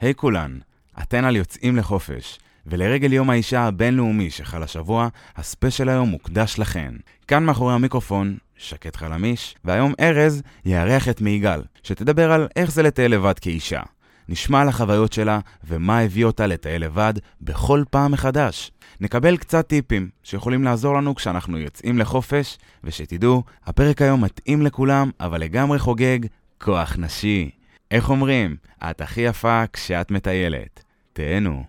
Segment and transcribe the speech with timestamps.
[0.00, 0.58] היי hey כולן,
[1.02, 6.94] אתן על יוצאים לחופש, ולרגל יום האישה הבינלאומי שחל השבוע, הספיישל היום מוקדש לכן.
[7.28, 13.12] כאן מאחורי המיקרופון, שקט חלמיש, והיום ארז יארח את מיגל, שתדבר על איך זה לטייל
[13.12, 13.80] לבד כאישה.
[14.28, 18.70] נשמע על החוויות שלה ומה הביא אותה לטייל לבד בכל פעם מחדש.
[19.00, 25.40] נקבל קצת טיפים שיכולים לעזור לנו כשאנחנו יוצאים לחופש, ושתדעו, הפרק היום מתאים לכולם, אבל
[25.40, 26.18] לגמרי חוגג
[26.58, 27.57] כוח נשי.
[27.90, 28.56] איך אומרים?
[28.90, 30.84] את הכי יפה כשאת מטיילת.
[31.12, 31.64] תהנו.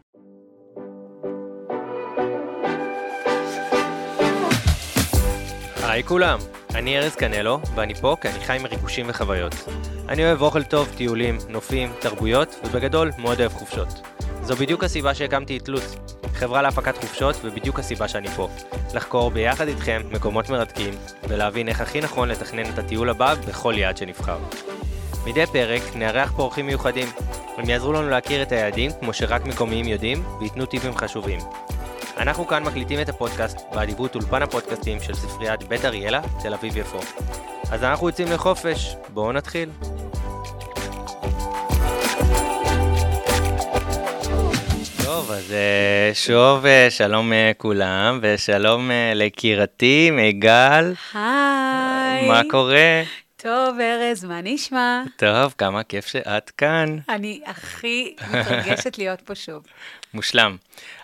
[5.83, 6.39] היי כולם,
[6.75, 9.55] אני ארז קנלו, ואני פה כי אני חי מריגושים וחוויות.
[10.09, 14.01] אני אוהב אוכל טוב, טיולים, נופים, תרבויות, ובגדול מאוד אוהב חופשות.
[14.42, 15.95] זו בדיוק הסיבה שהקמתי את לוץ,
[16.33, 18.50] חברה להפקת חופשות, ובדיוק הסיבה שאני פה.
[18.93, 20.93] לחקור ביחד איתכם מקומות מרתקים,
[21.29, 24.39] ולהבין איך הכי נכון לתכנן את הטיול הבא בכל יעד שנבחר.
[25.29, 27.07] מדי פרק נארח פה אורחים מיוחדים.
[27.57, 31.39] הם יעזרו לנו להכיר את היעדים כמו שרק מקומיים יודעים, וייתנו טיפים חשובים.
[32.17, 37.00] אנחנו כאן מקליטים את הפודקאסט באדיבות אולפן הפודקאסטים של ספריית בית אריאלה, תל אביב יפו.
[37.72, 39.70] אז אנחנו יוצאים לחופש, בואו נתחיל.
[45.06, 50.94] טוב, אז אה, שוב אה, שלום אה, כולם, ושלום ליקירתי מיגל.
[51.14, 52.28] היי.
[52.28, 53.02] מה קורה?
[53.42, 55.04] טוב, ארז, מה נשמע?
[55.16, 56.98] טוב, כמה כיף שאת כאן.
[57.09, 59.64] אני הכי מתרגשת להיות פה שוב.
[60.14, 60.58] מושלם.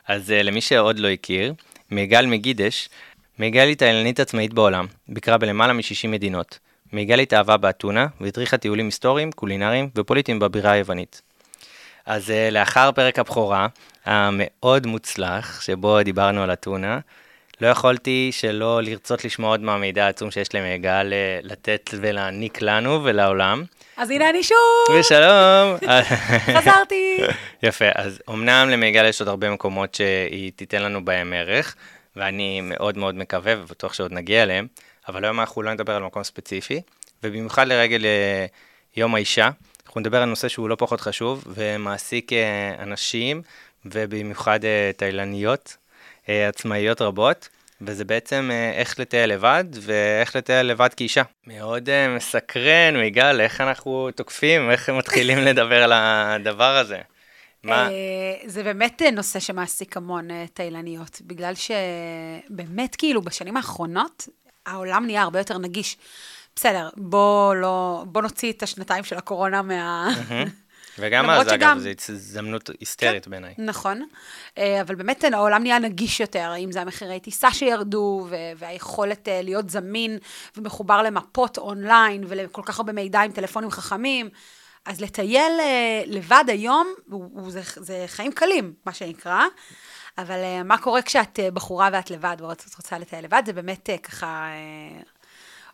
[0.07, 1.53] אז uh, למי שעוד לא הכיר,
[1.91, 2.89] מיגל מגידש,
[3.39, 6.59] מיגל היא טיילנית עצמאית בעולם, ביקרה בלמעלה מ-60 מדינות.
[6.93, 11.21] מיגל התאהבה באתונה, והדריכה טיולים היסטוריים, קולינריים ופוליטיים בבירה היוונית.
[12.05, 13.67] אז uh, לאחר פרק הבכורה,
[14.05, 16.99] המאוד מוצלח, שבו דיברנו על אתונה,
[17.61, 23.63] לא יכולתי שלא לרצות לשמוע עוד מהמידע העצום שיש למיגל אה, לתת ולהעניק לנו ולעולם.
[23.97, 24.97] אז הנה אני שוב!
[24.99, 25.77] ושלום!
[26.57, 27.17] חזרתי!
[27.63, 31.75] יפה, אז אמנם למיגל יש עוד הרבה מקומות שהיא תיתן לנו בהם ערך,
[32.15, 34.67] ואני מאוד מאוד מקווה ובטוח שעוד נגיע אליהם,
[35.07, 36.81] אבל היום אנחנו לא נדבר על מקום ספציפי,
[37.23, 38.45] ובמיוחד לרגל אה,
[38.97, 39.49] יום האישה,
[39.87, 43.41] אנחנו נדבר על נושא שהוא לא פחות חשוב, ומעסיק אה, אנשים,
[43.85, 44.59] ובמיוחד
[44.97, 45.77] תאילניות,
[46.27, 47.49] עצמאיות רבות.
[47.81, 51.23] וזה בעצם אה, איך לטייל לבד, ואיך לטייל לבד כאישה.
[51.47, 56.97] מאוד uh, מסקרן, מיגל, איך אנחנו תוקפים, איך מתחילים לדבר על הדבר הזה.
[57.63, 57.89] מה?
[58.45, 64.27] זה באמת נושא שמעסיק המון תאילניות, בגלל שבאמת, כאילו, בשנים האחרונות,
[64.65, 65.97] העולם נהיה הרבה יותר נגיש.
[66.55, 70.09] בסדר, בוא לא, בוא נוציא את השנתיים של הקורונה מה...
[70.99, 71.77] וגם אז, שגם...
[71.77, 73.53] אגב, זו הזדמנות היסטרית כן, בעיניי.
[73.57, 74.07] נכון,
[74.57, 79.69] אה, אבל באמת העולם נהיה נגיש יותר, אם זה המחירי טיסה שירדו, והיכולת אה, להיות
[79.69, 80.17] זמין
[80.57, 84.29] ומחובר למפות אונליין, ולכל כך הרבה מידע עם טלפונים חכמים.
[84.85, 86.87] אז לטייל אה, לבד היום,
[87.47, 89.43] זה, זה חיים קלים, מה שנקרא.
[90.17, 94.47] אבל מה קורה כשאת בחורה ואת לבד, ואת רוצה לטייל לבד, זה באמת ככה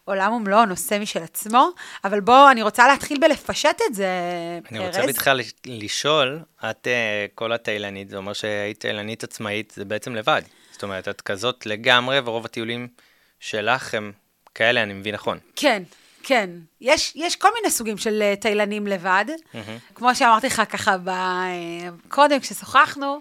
[0.05, 1.69] עולם ומלואו, נושא משל עצמו,
[2.03, 4.09] אבל בואו, אני רוצה להתחיל בלפשט את זה,
[4.71, 4.97] אני ארז.
[4.97, 6.39] רוצה בכלל לשאול,
[6.69, 10.41] את אה, כל התאילנית, זה אומר שהיית תאילנית עצמאית, זה בעצם לבד.
[10.71, 12.87] זאת אומרת, את כזאת לגמרי, ורוב הטיולים
[13.39, 14.11] שלך הם
[14.55, 15.37] כאלה, אני מבין נכון.
[15.55, 15.83] כן,
[16.23, 16.49] כן.
[16.81, 19.25] יש, יש כל מיני סוגים של אה, תאילנים לבד.
[19.29, 19.57] Mm-hmm.
[19.95, 21.09] כמו שאמרתי לך ככה ב...
[21.09, 23.19] אה, קודם, כששוחחנו,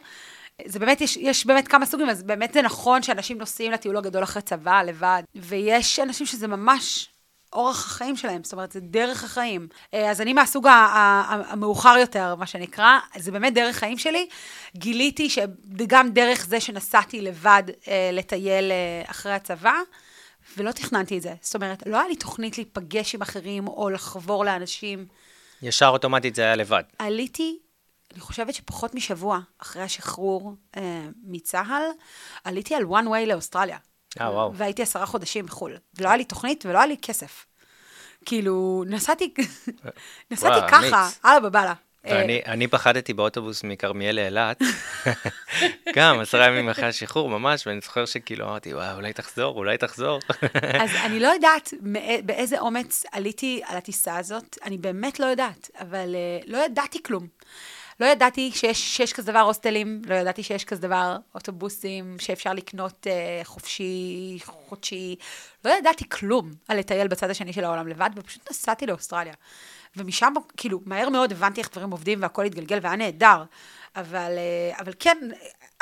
[0.67, 4.23] זה באמת, יש, יש באמת כמה סוגים, אז באמת זה נכון שאנשים נוסעים לטיול הגדול
[4.23, 7.09] אחרי צבא, לבד, ויש אנשים שזה ממש
[7.53, 9.69] אורח החיים שלהם, זאת אומרת, זה דרך החיים.
[9.95, 14.29] אה, אז אני מהסוג המאוחר יותר, מה שנקרא, זה באמת דרך חיים שלי.
[14.77, 19.75] גיליתי שגם דרך זה שנסעתי לבד אה, לטייל אה, אחרי הצבא,
[20.57, 21.35] ולא תכננתי את זה.
[21.41, 25.07] זאת אומרת, לא היה לי תוכנית להיפגש עם אחרים או לחבור לאנשים.
[25.63, 26.83] ישר אוטומטית זה היה לבד.
[26.99, 27.59] עליתי
[28.13, 31.83] אני חושבת שפחות משבוע אחרי השחרור אה, מצה"ל,
[32.45, 33.79] עליתי על one way לאוסטרליה.
[34.21, 34.55] אה, וואו.
[34.55, 35.77] והייתי עשרה חודשים בחו"ל.
[35.95, 37.47] ולא היה לי תוכנית ולא היה לי כסף.
[38.25, 39.35] כאילו, נסעתי,
[40.31, 41.75] נסעתי ככה, הלאה בבאללה.
[42.07, 44.63] אה, אני, אני פחדתי באוטובוס מכרמיאל לאילת,
[45.97, 50.19] גם עשרה ימים אחרי השחרור ממש, ואני זוכר שכאילו אמרתי, וואי, אולי תחזור, אולי תחזור.
[50.83, 51.75] אז אני לא יודעת
[52.25, 57.27] באיזה אומץ עליתי על הטיסה הזאת, אני באמת לא יודעת, אבל uh, לא ידעתי כלום.
[58.01, 63.07] לא ידעתי שיש, שיש כזה דבר הוסטלים, לא ידעתי שיש כזה דבר אוטובוסים שאפשר לקנות
[63.07, 65.17] אה, חופשי, חודשי.
[65.65, 69.35] לא ידעתי כלום על לטייל בצד השני של העולם לבד, ופשוט נסעתי לאוסטרליה.
[69.97, 73.45] ומשם, כאילו, מהר מאוד הבנתי איך דברים עובדים והכל התגלגל והיה נהדר.
[73.97, 75.19] אבל, אה, אבל כן,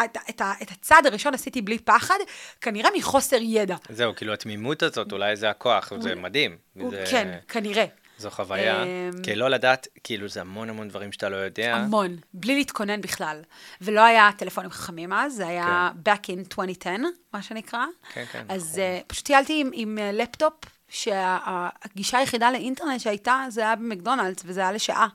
[0.04, 2.18] את, את, את הצעד הראשון עשיתי בלי פחד,
[2.60, 3.76] כנראה מחוסר ידע.
[3.88, 6.56] זהו, כאילו התמימות הזאת, אולי זה הכוח, זה מדהים.
[6.90, 7.04] זה...
[7.10, 7.84] כן, כנראה.
[8.18, 8.88] זו חוויה, אמ,
[9.22, 11.74] כי לא לדעת, כאילו זה המון המון דברים שאתה לא יודע.
[11.76, 13.42] המון, בלי להתכונן בכלל.
[13.80, 16.90] ולא היה טלפונים חכמים אז, זה היה back in 2010,
[17.32, 17.84] מה שנקרא.
[18.12, 19.00] כן, כן, אז נכון.
[19.00, 20.54] uh, פשוט טיילתי עם, עם לפטופ,
[20.88, 25.08] שהגישה היחידה לאינטרנט שהייתה, זה היה במקדונלדס, וזה היה לשעה.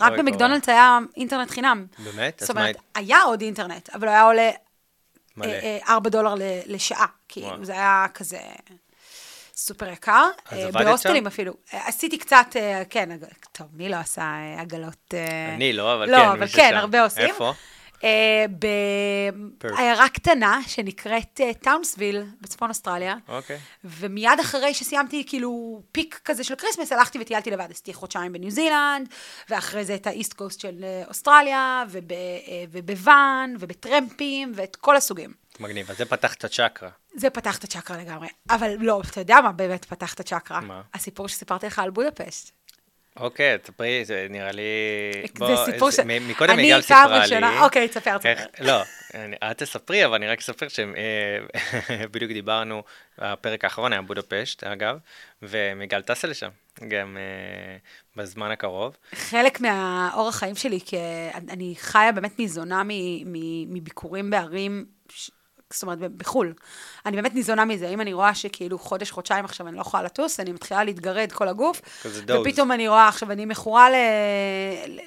[0.00, 1.86] רק אוי, במקדונלדס היה אינטרנט חינם.
[1.98, 2.40] באמת?
[2.40, 4.50] זאת מה אומרת, היית- היה עוד אינטרנט, אבל הוא היה עולה
[5.36, 5.46] מלא.
[5.48, 6.34] אה, אה, 4 דולר
[6.66, 7.06] לשעה.
[7.28, 7.64] כאילו, וואו.
[7.64, 8.38] זה היה כזה
[9.58, 10.26] סופר יקר.
[10.50, 11.26] אז אה, עבדת בהוסטלים שם?
[11.26, 11.52] אפילו.
[11.74, 13.08] אה, עשיתי קצת, אה, כן,
[13.52, 15.14] טוב, מי לא עשה עגלות?
[15.54, 16.76] אני לא, אבל לא, כן, אבל מי כן, ששם.
[16.76, 17.24] הרבה עושים.
[17.24, 17.52] איפה?
[18.04, 18.44] אה.
[19.62, 23.14] בעיירה קטנה שנקראת אה, טאונסוויל בצפון אוסטרליה.
[23.28, 23.58] אוקיי.
[23.84, 27.70] ומיד אחרי שסיימתי כאילו peak כזה של Christmas, הלכתי וטיילתי לבד.
[27.70, 29.08] עשיתי חודשיים בניו זילנד,
[29.50, 35.32] ואחרי זה את האיסט קוסט של אה, אוסטרליה, וב- אה, ובוואן, ובטרמפים, ואת כל הסוגים.
[35.60, 36.90] מגניב, אז זה פתח את הצ'קרה.
[37.14, 38.28] זה פתח את הצ'קרה לגמרי.
[38.50, 40.60] אבל לא, אתה יודע מה באמת פתח את הצ'קרה?
[40.60, 40.82] מה?
[40.94, 42.50] הסיפור שסיפרתי לך על בודפשט.
[43.20, 44.62] אוקיי, תספרי, זה נראה לי...
[45.38, 45.98] זה סיפור ש...
[46.00, 47.22] מקודם אני פעם סיפרה לי...
[47.22, 48.34] ראשונה- אוקיי, תספר, תספר.
[48.60, 48.82] לא,
[49.14, 52.82] אני- את תספרי, אבל אני רק אספר שבדיוק דיברנו,
[53.18, 54.96] הפרק האחרון היה בודפשט, אגב,
[55.42, 56.48] ומיגל טסה לשם,
[56.88, 57.76] גם אה,
[58.16, 58.96] בזמן הקרוב.
[59.14, 60.96] חלק מהאורח חיים שלי, כי
[61.34, 62.82] אני חיה באמת ניזונה
[63.68, 64.84] מביקורים בערים,
[65.72, 66.52] זאת אומרת, בחו"ל.
[67.06, 67.88] אני באמת ניזונה מזה.
[67.88, 71.48] אם אני רואה שכאילו חודש, חודשיים עכשיו אני לא יכולה לטוס, אני מתחילה להתגרד כל
[71.48, 71.80] הגוף.
[72.48, 73.94] ופתאום אני רואה, עכשיו אני מכורה ל-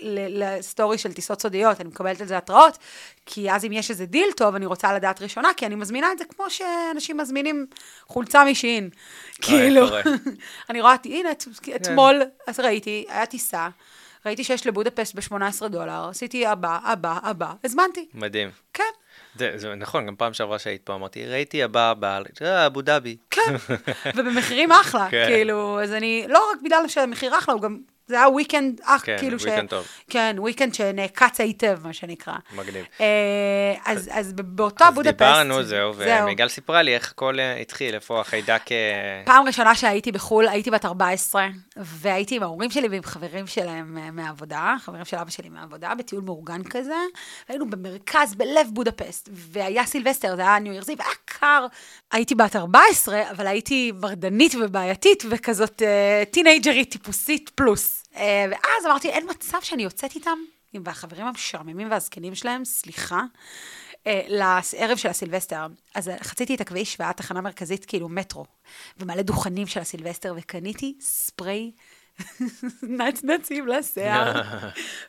[0.02, 2.78] ל- לסטורי של טיסות סודיות, אני מקבלת על זה התראות,
[3.26, 6.18] כי אז אם יש איזה דיל טוב, אני רוצה לדעת ראשונה, כי אני מזמינה את
[6.18, 7.66] זה כמו שאנשים מזמינים
[8.08, 8.90] חולצה מ Shein.
[9.42, 10.02] כאילו, קורה.
[10.70, 11.44] אני רואה, הנה, את-
[11.76, 13.68] אתמול, אז ראיתי, היה טיסה,
[14.26, 18.08] ראיתי שיש לבודפסט ב-18 דולר, עשיתי הבא, הבא, הבא, הזמנתי.
[18.14, 18.50] מדהים.
[18.74, 18.84] כן,
[19.36, 23.18] זה, זה נכון, גם פעם שעברה שהיית פה אמרתי, ראיתי הבא הבא, אה, אבו דאבי.
[23.30, 23.56] כן,
[24.16, 25.26] ובמחירים אחלה, כן.
[25.28, 27.78] כאילו, אז אני, לא רק בגלל שהמחיר אחלה, הוא גם,
[28.12, 29.88] זה היה weekend אח, כן, כאילו weekend טוב.
[30.10, 32.34] כן, weekend שנוצל היטב, מה שנקרא.
[32.56, 32.86] מגניב.
[33.02, 37.96] אה, אז, אז באותו אז בודפסט, דיברנו, זהו, ומיגל סיפרה לי איך הכל אה, התחיל,
[37.96, 38.72] איפה החיידק...
[38.72, 41.48] אה, פעם ראשונה שהייתי בחו"ל, הייתי בת 14,
[41.78, 46.22] והייתי עם ההורים שלי ועם חברים שלהם אה, מהעבודה, חברים של אבא שלי מהעבודה, בטיול
[46.22, 46.98] מאורגן כזה,
[47.50, 51.66] והיינו במרכז, בלב בודפסט, והיה סילבסטר, זה היה New Year's, והיה קר.
[52.12, 55.82] הייתי בת 14, אבל הייתי מרדנית ובעייתית, וכזאת
[56.32, 58.01] טינאייג'רית טיפוסית פלוס.
[58.16, 60.38] אה, ואז אמרתי, אין מצב שאני יוצאת איתם,
[60.74, 63.22] עם החברים המשעממים והזקנים שלהם, סליחה.
[64.08, 65.68] אה, לערב של הסילבסטר.
[65.96, 68.46] אז חציתי את הכביש והיה תחנה מרכזית, כאילו מטרו,
[68.98, 71.72] ומלא דוכנים של הסילבסטר, וקניתי ספרי
[72.84, 74.42] נצנצים לשיער.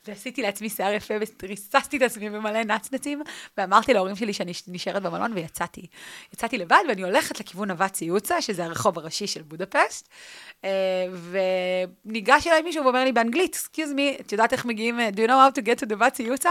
[0.07, 3.23] ועשיתי לעצמי שיער יפה, וריססתי את עצמי במלא נצנצים,
[3.57, 5.87] ואמרתי להורים שלי שאני נשארת במלון, ויצאתי.
[6.33, 10.09] יצאתי לבד, ואני הולכת לכיוון נווט ציוצה, שזה הרחוב הראשי של בודפשט,
[10.65, 10.71] אה,
[12.05, 15.29] וניגש אליי מישהו ואומר לי באנגלית, excuse me, את יודעת איך מגיעים, אה, do you
[15.29, 16.51] know how to get to נווט ציוצה?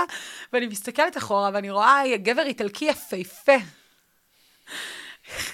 [0.53, 3.57] ואני מסתכלת אחורה, ואני רואה גבר איטלקי יפהפה.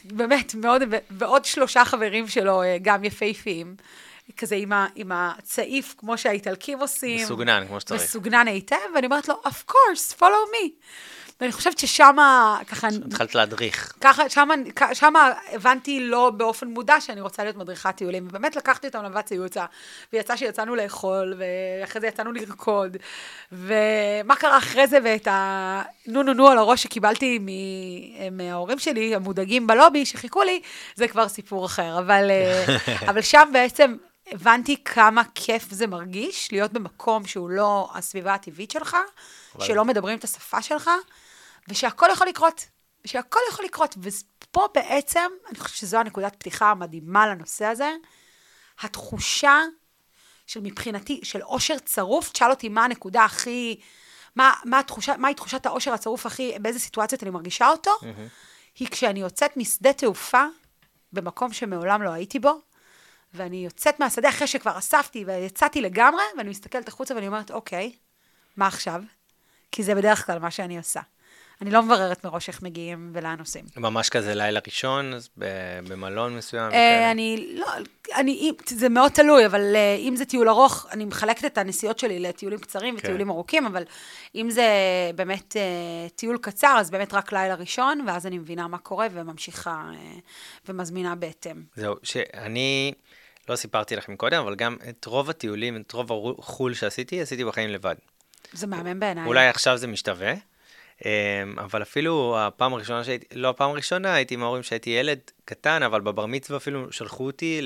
[0.03, 3.75] באמת, מאוד, ועוד שלושה חברים שלו, אה, גם יפהפיים,
[4.37, 7.23] כזה עם, ה, עם הצעיף, כמו שהאיטלקים עושים.
[7.23, 8.01] מסוגנן, כמו שצריך.
[8.01, 10.71] מסוגנן היטב, ואני אומרת לו, of course, follow me.
[11.41, 13.93] ואני חושבת ששמה, ככה, התחלת להדריך.
[14.01, 14.23] ככה,
[14.93, 19.65] שמה הבנתי לא באופן מודע שאני רוצה להיות מדריכת טיולים, ובאמת לקחתי אותם לבת ציוצה,
[20.13, 22.97] ויצא שיצאנו לאכול, ואחרי זה יצאנו לרקוד,
[23.51, 29.67] ומה קרה אחרי זה, ואת הנו נו נו על הראש שקיבלתי מ- מההורים שלי, המודאגים
[29.67, 30.61] בלובי, שחיכו לי,
[30.95, 32.65] זה כבר סיפור אחר, אבל, אה,
[33.09, 33.95] אבל שם בעצם
[34.31, 38.97] הבנתי כמה כיף זה מרגיש, להיות במקום שהוא לא הסביבה הטבעית שלך,
[39.59, 40.89] שלא מדברים את השפה שלך,
[41.69, 42.65] ושהכול יכול לקרות,
[43.05, 43.95] ושהכול יכול לקרות.
[44.01, 47.91] ופה בעצם, אני חושבת שזו הנקודת פתיחה המדהימה לנושא הזה,
[48.79, 49.61] התחושה
[50.47, 53.79] של מבחינתי, של אושר צרוף, תשאל אותי מה הנקודה הכי,
[54.35, 57.91] מה, מה התחושה, מהי תחושת האושר הצרוף הכי, באיזה סיטואציות אני מרגישה אותו,
[58.79, 60.45] היא כשאני יוצאת משדה תעופה,
[61.13, 62.61] במקום שמעולם לא הייתי בו,
[63.33, 67.95] ואני יוצאת מהשדה אחרי שכבר אספתי ויצאתי לגמרי, ואני מסתכלת החוצה ואני אומרת, אוקיי,
[68.57, 69.01] מה עכשיו?
[69.71, 71.01] כי זה בדרך כלל מה שאני עושה.
[71.61, 73.65] אני לא מבררת מראש איך מגיעים ולאן נוסעים.
[73.77, 75.29] ממש כזה לילה ראשון, אז
[75.87, 76.71] במלון מסוים.
[76.71, 77.11] אה.
[77.11, 77.67] אני לא,
[78.15, 82.19] אני, זה מאוד תלוי, אבל אה, אם זה טיול ארוך, אני מחלקת את הנסיעות שלי
[82.19, 82.99] לטיולים קצרים כן.
[82.99, 83.83] וטיולים ארוכים, אבל
[84.35, 84.67] אם זה
[85.15, 89.83] באמת אה, טיול קצר, אז באמת רק לילה ראשון, ואז אני מבינה מה קורה וממשיכה
[89.93, 90.19] אה,
[90.69, 91.63] ומזמינה בהתאם.
[91.75, 92.93] זהו, שאני
[93.49, 97.69] לא סיפרתי לכם קודם, אבל גם את רוב הטיולים, את רוב החו"ל שעשיתי, עשיתי בחיים
[97.69, 97.95] לבד.
[98.53, 99.25] זה מהמם בעיניי.
[99.25, 100.33] אולי עכשיו זה משתווה,
[101.57, 106.01] אבל אפילו הפעם הראשונה שהייתי, לא הפעם הראשונה, הייתי עם ההורים שהייתי ילד קטן, אבל
[106.01, 107.61] בבר מצווה אפילו שלחו אותי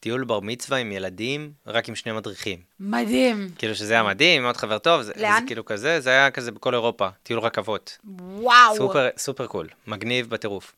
[0.00, 2.58] טיול בר מצווה עם ילדים, רק עם שני מדריכים.
[2.80, 3.48] מדהים.
[3.58, 5.02] כאילו שזה היה מדהים, מאוד חבר טוב.
[5.02, 5.40] זה, לאן?
[5.40, 7.98] זה כאילו כזה, זה היה כזה בכל אירופה, טיול רכבות.
[8.18, 8.76] וואו.
[8.76, 10.72] סופר, סופר קול, מגניב בטירוף.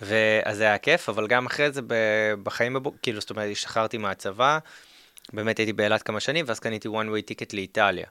[0.00, 1.80] ואז זה היה כיף, אבל גם אחרי זה
[2.42, 4.58] בחיים, בבו, כאילו, זאת אומרת, השתחררתי מהצבא,
[5.32, 8.06] באמת הייתי באילת כמה שנים, ואז קניתי one way ticket לאיטליה.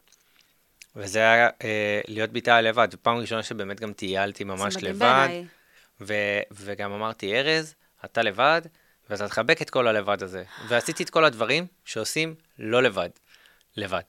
[0.95, 5.27] וזה היה אה, להיות באיטליה לבד, ופעם ראשונה שבאמת גם טיילתי ממש לבד.
[6.01, 8.61] ו- וגם אמרתי, ארז, אתה לבד,
[9.09, 10.43] ואתה תחבק את כל הלבד הזה.
[10.67, 13.09] ועשיתי את כל הדברים שעושים לא לבד,
[13.77, 14.01] לבד.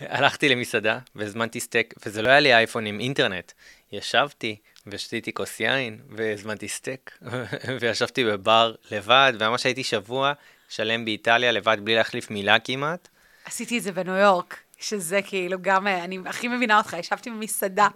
[0.00, 3.52] הלכתי למסעדה והזמנתי סטייק, וזה לא היה לי אייפון עם אינטרנט.
[3.92, 4.56] ישבתי
[4.86, 7.18] ושתיתי כוס יין והזמנתי סטייק,
[7.80, 10.32] וישבתי בבר לבד, וממש הייתי שבוע
[10.68, 13.08] שלם באיטליה לבד בלי להחליף מילה כמעט.
[13.44, 17.88] עשיתי את זה בניו יורק, שזה כאילו גם, אה, אני הכי מבינה אותך, ישבתי במסעדה,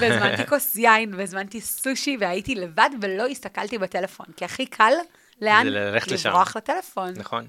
[0.00, 4.92] והזמנתי כוס יין, והזמנתי סושי, והייתי לבד ולא הסתכלתי בטלפון, כי הכי קל,
[5.42, 5.66] לאן?
[5.66, 6.28] ללכת לשם.
[6.28, 7.12] לברוח לטלפון.
[7.16, 7.46] נכון.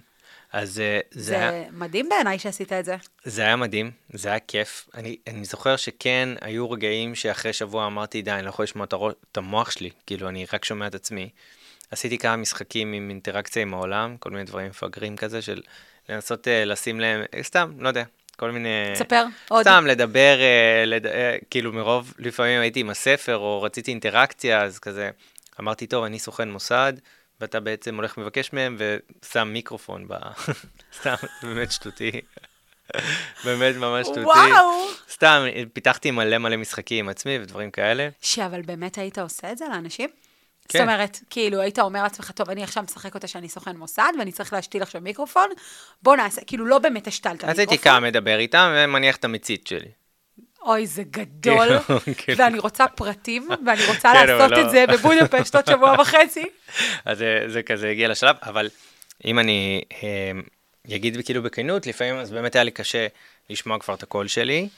[0.53, 1.71] אז אה, זה, זה היה...
[1.71, 2.95] מדהים בעיניי שעשית את זה.
[3.23, 4.89] זה היה מדהים, זה היה כיף.
[4.93, 8.93] אני, אני זוכר שכן, היו רגעים שאחרי שבוע אמרתי, די, אני לא יכול לשמוע את,
[8.93, 11.29] הראש, את המוח שלי, כאילו, אני רק שומע את עצמי.
[11.91, 15.61] עשיתי כמה משחקים עם אינטראקציה עם העולם, כל מיני דברים מפגרים כזה, של
[16.09, 18.03] לנסות uh, לשים להם, אה, סתם, לא יודע,
[18.37, 18.69] כל מיני...
[18.93, 19.61] תספר עוד.
[19.61, 21.05] סתם, לדבר, uh, לד...
[21.05, 21.09] uh,
[21.49, 25.09] כאילו, מרוב, לפעמים הייתי עם הספר, או רציתי אינטראקציה, אז כזה,
[25.59, 26.93] אמרתי, טוב, אני סוכן מוסד,
[27.41, 30.13] ואתה בעצם הולך מבקש מהם ושם מיקרופון ב...
[30.99, 32.11] סתם, באמת שטותי.
[33.45, 34.23] באמת ממש שטותי.
[34.23, 34.87] וואו!
[35.11, 38.09] סתם, פיתחתי מלא מלא משחקים עם עצמי ודברים כאלה.
[38.21, 40.09] שאבל באמת היית עושה את זה לאנשים?
[40.69, 40.79] כן.
[40.79, 44.31] זאת אומרת, כאילו, היית אומר לעצמך, טוב, אני עכשיו משחק אותה שאני סוכן מוסד, ואני
[44.31, 45.49] צריך להשתיל עכשיו מיקרופון,
[46.01, 47.49] בוא נעשה, כאילו, לא באמת השתלת מיקרופון.
[47.49, 49.89] אז הייתי קם, מדבר איתם ומניח את המצית שלי.
[50.61, 51.67] אוי, זה גדול,
[52.17, 52.37] כאילו.
[52.37, 54.61] ואני רוצה פרטים, ואני רוצה כן, לעשות לא.
[54.61, 56.45] את זה בבודפשט עוד שבוע וחצי.
[57.05, 58.69] אז זה, זה כזה הגיע לשלב, אבל
[59.25, 60.31] אם אני אה,
[60.95, 63.07] אגיד כאילו בכנות, לפעמים אז באמת היה לי קשה
[63.49, 64.69] לשמוע כבר את הקול שלי.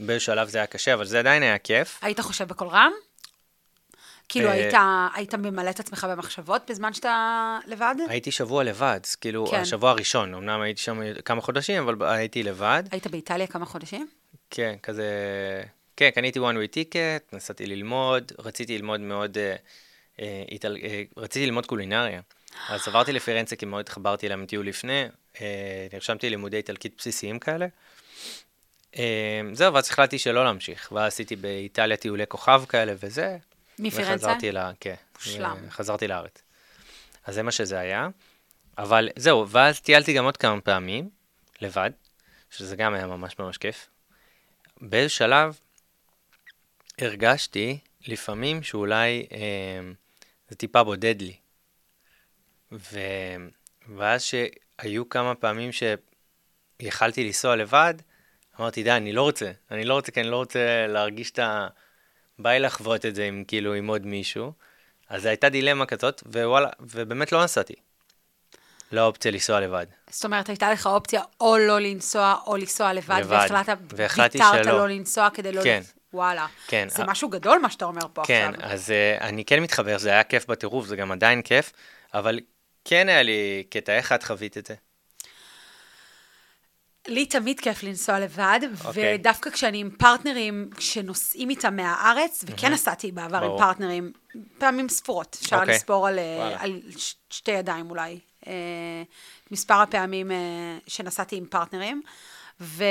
[0.00, 1.98] בשלב זה היה קשה, אבל זה עדיין היה כיף.
[2.02, 2.92] היית חושב בקול רם?
[4.28, 4.74] כאילו, אה, היית,
[5.14, 7.94] היית ממלא את עצמך במחשבות בזמן שאתה לבד?
[8.08, 9.60] הייתי שבוע לבד, כאילו, כן.
[9.60, 12.82] השבוע הראשון, אמנם הייתי שם כמה חודשים, אבל הייתי לבד.
[12.90, 14.08] היית באיטליה כמה חודשים?
[14.50, 15.04] כן, כזה...
[15.96, 19.38] כן, קניתי one way ticket, נסעתי ללמוד, רציתי ללמוד מאוד...
[19.38, 19.56] אה,
[20.20, 20.76] אה, איטל...
[20.82, 22.20] אה, רציתי ללמוד קולינריה.
[22.68, 25.04] אז עברתי לפירנצה כי מאוד התחברתי אליהם טיול לפני,
[25.40, 27.66] אה, נרשמתי ללימודי איטלקית בסיסיים כאלה.
[28.98, 33.36] אה, זהו, ואז החלטתי שלא להמשיך, ואז עשיתי באיטליה טיולי כוכב כאלה וזה.
[33.78, 34.26] מפירנצה?
[34.26, 34.58] וחזרתי ל...
[34.80, 34.94] כן.
[35.14, 35.70] מושלם.
[35.70, 36.42] חזרתי לארץ.
[37.24, 38.08] אז זה מה שזה היה.
[38.78, 41.10] אבל זהו, ואז טיילתי גם עוד כמה פעמים,
[41.60, 41.90] לבד,
[42.50, 43.88] שזה גם היה ממש ממש כיף.
[44.80, 45.58] באיזה שלב
[46.98, 49.92] הרגשתי לפעמים שאולי אה,
[50.48, 51.36] זה טיפה בודד לי.
[52.72, 52.98] ו...
[53.96, 57.94] ואז שהיו כמה פעמים שיכלתי לנסוע לבד,
[58.60, 61.68] אמרתי, די, אני לא רוצה, אני לא רוצה, כי אני לא רוצה להרגיש את ה...
[62.38, 64.52] בא לי לחוות את זה עם, כאילו, עם עוד מישהו.
[65.08, 67.74] אז זו הייתה דילמה כזאת, ווואלה, ובאמת לא נסעתי.
[68.92, 69.86] לא אופציה לנסוע לבד.
[70.10, 73.48] זאת אומרת, הייתה לך אופציה או לא לנסוע, או לנסוע לבד, לבד.
[73.50, 74.32] והחלטת, ויתרת
[74.64, 74.72] שלא.
[74.72, 75.62] לא לנסוע כדי לא...
[75.62, 75.82] כן.
[76.12, 76.46] וואלה.
[76.66, 76.88] כן.
[76.90, 78.70] זה א- משהו גדול מה שאתה אומר פה כן, עכשיו.
[78.72, 81.72] אז uh, אני כן מתחבר, זה היה כיף בטירוף, זה גם עדיין כיף,
[82.14, 82.40] אבל
[82.84, 84.74] כן היה לי קטע, איך את חווית את זה?
[87.08, 89.14] לי תמיד כיף לנסוע לבד, אוקיי.
[89.14, 93.58] ודווקא כשאני עם פרטנרים שנוסעים איתם מהארץ, וכן נסעתי בעבר עם ברור.
[93.58, 94.12] פרטנרים,
[94.58, 95.74] פעמים ספורות, אפשר אוקיי.
[95.74, 96.56] לספור על, אה, וואלה.
[96.60, 98.52] על ש- שתי ידיים אולי, אה,
[99.50, 100.36] מספר הפעמים אה,
[100.86, 102.02] שנסעתי עם פרטנרים,
[102.60, 102.84] ו...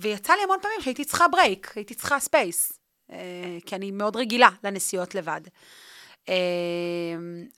[0.00, 2.72] ויצא לי המון פעמים שהייתי צריכה break, הייתי צריכה space,
[3.12, 3.16] אה,
[3.66, 5.40] כי אני מאוד רגילה לנסיעות לבד.
[6.28, 6.34] אה,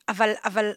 [0.09, 0.73] אבל, אבל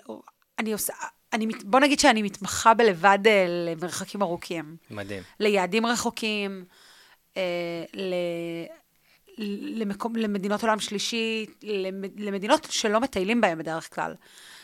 [0.59, 0.93] אני עושה,
[1.33, 4.75] אני, מת- בוא נגיד שאני מתמחה בלבד אה, למרחקים ארוכים.
[4.91, 5.23] מדהים.
[5.39, 6.65] ליעדים רחוקים,
[7.37, 7.41] אה,
[7.93, 8.13] ל...
[9.81, 14.15] למקום, למדינות עולם שלישי, למ- למדינות שלא מטיילים בהן בדרך כלל.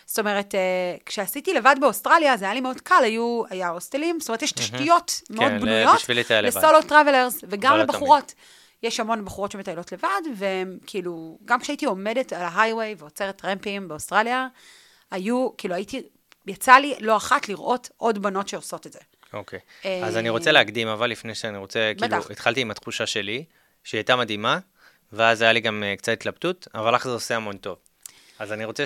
[0.05, 0.59] זאת אומרת, אה,
[1.05, 5.21] כשעשיתי לבד באוסטרליה, זה היה לי מאוד קל, היו, היה הוסטלים, זאת אומרת, יש תשתיות
[5.29, 5.97] מאוד כן, בנויות.
[6.57, 8.33] ל solo travelers, וגם לא לבחורות.
[8.83, 14.47] יש המון בחורות שמטיילות לבד, והם כאילו, גם כשהייתי עומדת על ההייווי ועוצרת טרמפים באוסטרליה,
[15.11, 16.01] היו, כאילו הייתי,
[16.49, 18.99] יצא לי לא אחת לראות עוד בנות שעושות את זה.
[19.33, 19.59] אוקיי.
[19.85, 22.31] אה, אז אני רוצה להקדים, אבל לפני שאני רוצה, כאילו, בטח.
[22.31, 23.43] התחלתי עם התחושה שלי,
[23.83, 24.59] שהיא הייתה מדהימה,
[25.13, 27.77] ואז היה לי גם אה, קצת התלבטות, אבל לך זה עושה המון טוב.
[28.39, 28.83] אז אני רוצה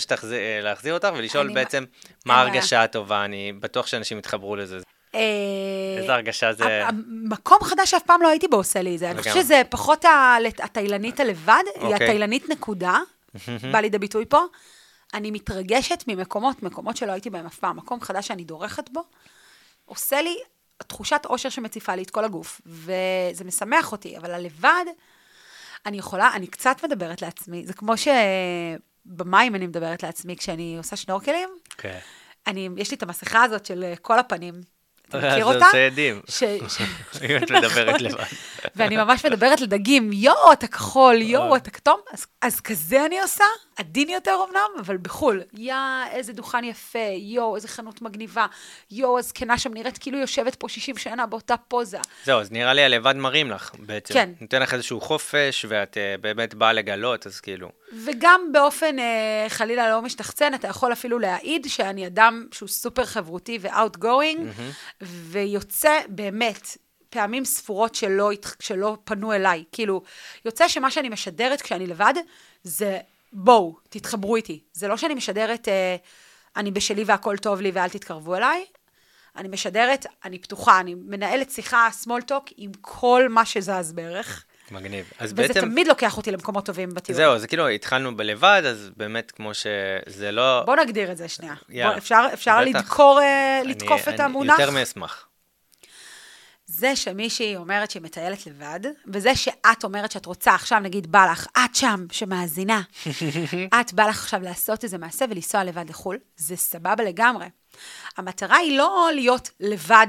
[0.64, 1.84] להחזיר אותך ולשאול בעצם,
[2.26, 2.48] מה בעיה.
[2.48, 4.78] ההרגשה הטובה, אני בטוח שאנשים יתחברו לזה.
[5.16, 5.22] אה,
[5.98, 6.88] איזה הרגשה זה...
[6.88, 9.12] המקום חדש שאף פעם לא הייתי בו עושה לי את זה.
[9.12, 9.34] אני חושבת.
[9.34, 10.06] שזה פחות
[10.60, 11.96] התיילנית הלבד, היא אוקיי.
[11.96, 12.98] התיילנית נקודה,
[13.72, 14.42] בא לידי ביטוי פה.
[15.14, 17.78] אני מתרגשת ממקומות, מקומות שלא הייתי בהם אף פעם.
[17.78, 19.04] מקום חדש שאני דורכת בו,
[19.86, 20.38] עושה לי
[20.88, 24.86] תחושת אושר שמציפה לי את כל הגוף, וזה משמח אותי, אבל הלבד,
[25.86, 31.50] אני יכולה, אני קצת מדברת לעצמי, זה כמו שבמים אני מדברת לעצמי כשאני עושה שנורקלים,
[31.78, 32.00] כן.
[32.48, 34.54] אני, יש לי את המסכה הזאת של אה, כל הפנים.
[35.10, 35.66] אתה מכיר זה אותה?
[35.66, 36.22] עושה עדים.
[37.30, 38.02] אם את מדברת נכון.
[38.02, 38.24] לבד.
[38.76, 41.56] ואני ממש מדברת לדגים, יואו, אתה כחול, יואו.
[41.56, 42.00] אתה כתום.
[42.42, 43.44] אז כזה אני עושה,
[43.76, 45.42] עדין יותר אמנם, אבל בחו"ל.
[45.54, 45.76] יא,
[46.12, 48.46] איזה דוכן יפה, יואו, איזה חנות מגניבה,
[48.92, 51.98] יואו, הזקנה שם נראית כאילו יושבת פה 60 שנה באותה פוזה.
[52.26, 54.14] זהו, אז נראה לי הלבד מרים לך בעצם.
[54.14, 54.30] כן.
[54.42, 57.70] נותן לך איזשהו חופש, ואת אה, באמת באה לגלות, אז כאילו.
[58.06, 63.60] וגם באופן אה, חלילה לא משתחצן, אתה יכול אפילו להעיד שאני אדם שהוא סופר חברותי
[63.62, 64.64] ו-outgoing,
[65.02, 66.78] ויוצא באמת
[67.10, 69.64] פעמים ספורות שלא, שלא פנו אליי.
[69.72, 70.02] כאילו,
[70.46, 72.14] יוצא שמה שאני משדרת כשאני לבד,
[72.64, 73.00] זה
[73.34, 74.60] בואו, תתחברו איתי.
[74.74, 75.96] זה לא שאני משדרת, אה,
[76.56, 78.66] אני בשלי והכל טוב לי ואל תתקרבו אליי.
[79.38, 84.44] אני משדרת, אני פתוחה, אני מנהלת שיחה small talk עם כל מה שזז בערך.
[84.72, 85.12] מגניב.
[85.20, 87.16] אז וזה בעצם, תמיד לוקח אותי למקומות טובים בטיול.
[87.16, 90.64] זהו, אז כאילו התחלנו בלבד, אז באמת כמו שזה לא...
[90.66, 91.54] בוא נגדיר את זה שנייה.
[91.70, 91.90] יאללה.
[91.92, 92.62] בוא, אפשר, אפשר.
[92.62, 94.60] לדקור, אה, אני- לתקוף את אני המונח?
[94.60, 95.28] יותר מאשמח.
[96.78, 101.48] זה שמישהי אומרת שהיא מטיילת לבד, וזה שאת אומרת שאת רוצה, עכשיו נגיד בא לך,
[101.66, 102.82] את שם, שמאזינה,
[103.82, 107.46] את בא לך עכשיו לעשות איזה מעשה ולנסוע לבד לחו"ל, זה סבבה לגמרי.
[108.18, 110.08] המטרה היא לא להיות לבד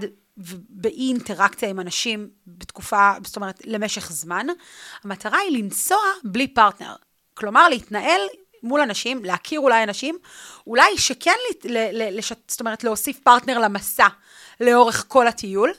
[0.68, 4.46] באי אינטראקציה עם אנשים בתקופה, זאת אומרת, למשך זמן,
[5.04, 6.94] המטרה היא לנסוע בלי פרטנר.
[7.34, 8.20] כלומר, להתנהל
[8.62, 10.18] מול אנשים, להכיר אולי אנשים,
[10.66, 11.30] אולי שכן,
[11.64, 14.06] ל- ל- ל- לש- זאת אומרת, להוסיף פרטנר למסע
[14.60, 15.72] לאורך כל הטיול,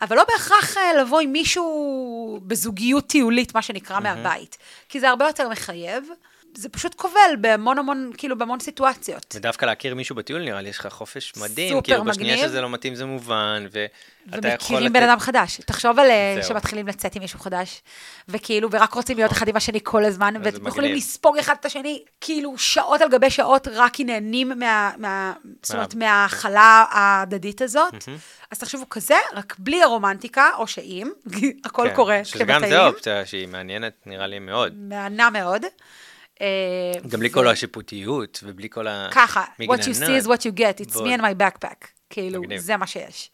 [0.00, 4.58] אבל לא בהכרח אה, לבוא עם מישהו בזוגיות טיולית, מה שנקרא, מהבית.
[4.88, 6.04] כי זה הרבה יותר מחייב.
[6.54, 9.34] זה פשוט כובל בהמון המון, כאילו, בהמון סיטואציות.
[9.36, 11.68] ודווקא להכיר מישהו בטיול, נראה לי, יש לך חופש מדהים.
[11.68, 12.48] סופר כאילו, בשנייה מגניב.
[12.48, 15.60] שזה לא מתאים זה מובן, ואתה יכול ומכירים בן אדם חדש.
[15.66, 16.48] תחשוב על אה, זהו.
[16.48, 17.82] שמתחילים לצאת עם מישהו חדש,
[18.28, 20.94] וכאילו, ורק רוצים להיות אחד עם השני כל הזמן, ואתם יכולים.
[20.94, 24.90] לספוג אחד את השני, כאילו, שעות על גבי שעות, רק כי נהנים מה...
[24.98, 27.94] מה זאת אומרת, מההכלה ההדדית הזאת.
[28.50, 31.10] אז תחשבו כזה, רק בלי הרומנטיקה, או שאם,
[31.64, 32.86] הכל כן, קורה שזה גם זה כמטעים.
[32.86, 34.72] אופציה שהיא מעניינת, נראה לי מאוד.
[34.76, 35.62] מהנה מאוד.
[36.42, 39.08] אה, גם בלי כל השיפוטיות, ובלי כל ה...
[39.12, 41.86] ככה, what you see is what you get, it's me and my backpack.
[42.10, 42.42] כאילו.
[42.56, 43.30] זה מה שיש.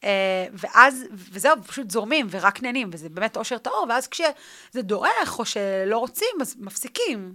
[0.00, 0.04] Uh,
[0.52, 5.98] ואז, וזהו, פשוט זורמים ורק נהנים, וזה באמת אושר טהור, ואז כשזה דועך או שלא
[5.98, 7.32] רוצים, אז מפסיקים.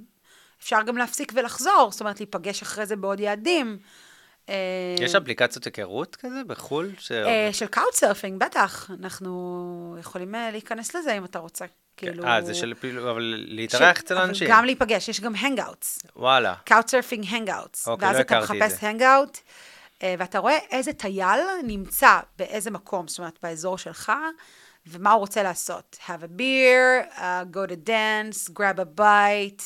[0.62, 3.78] אפשר גם להפסיק ולחזור, זאת אומרת, להיפגש אחרי זה בעוד יעדים.
[4.50, 6.92] אה, יש אפליקציות היכרות כזה בחו"ל?
[7.00, 7.12] ש...
[7.12, 8.92] אה, של Couchsurfing, בטח.
[9.00, 11.66] אנחנו יכולים אה, להיכנס לזה אם אתה רוצה.
[11.98, 12.26] כאילו...
[12.26, 14.48] אה, זה של פעילות, אבל להתארח אצל אבל אנשים.
[14.52, 16.00] גם להיפגש, יש גם hangouts.
[16.16, 16.56] וואלה.
[16.66, 17.88] Couchsurfing hangouts.
[17.88, 19.38] אוקיי, ואז לא אתה הכרתי את מחפש hangout,
[20.04, 24.12] ואתה רואה איזה טייל נמצא באיזה מקום, זאת אומרת, באזור שלך,
[24.88, 25.98] ומה הוא רוצה לעשות.
[26.06, 29.64] have a beer, uh, go to dance, grab a bite,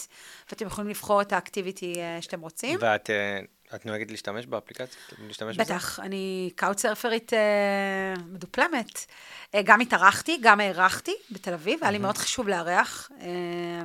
[0.49, 2.79] ואתם יכולים לבחור את האקטיביטי uh, שאתם רוצים.
[2.81, 3.39] ואת אה,
[3.75, 5.01] את נוהגת להשתמש באפליקציה?
[5.27, 5.73] להשתמש בזה?
[5.73, 8.97] בטח, אני קאוטסרפרית uh, מדופלמת.
[8.97, 13.09] Uh, גם התארחתי, גם הארחתי בתל אביב, היה לי מאוד חשוב לארח.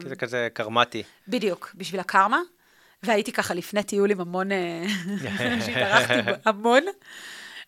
[0.00, 1.02] כי זה כזה קרמטי.
[1.28, 2.40] בדיוק, בשביל הקרמה.
[3.02, 4.84] והייתי ככה לפני טיול עם המון, אה,
[5.66, 6.82] שהתארחתי המון.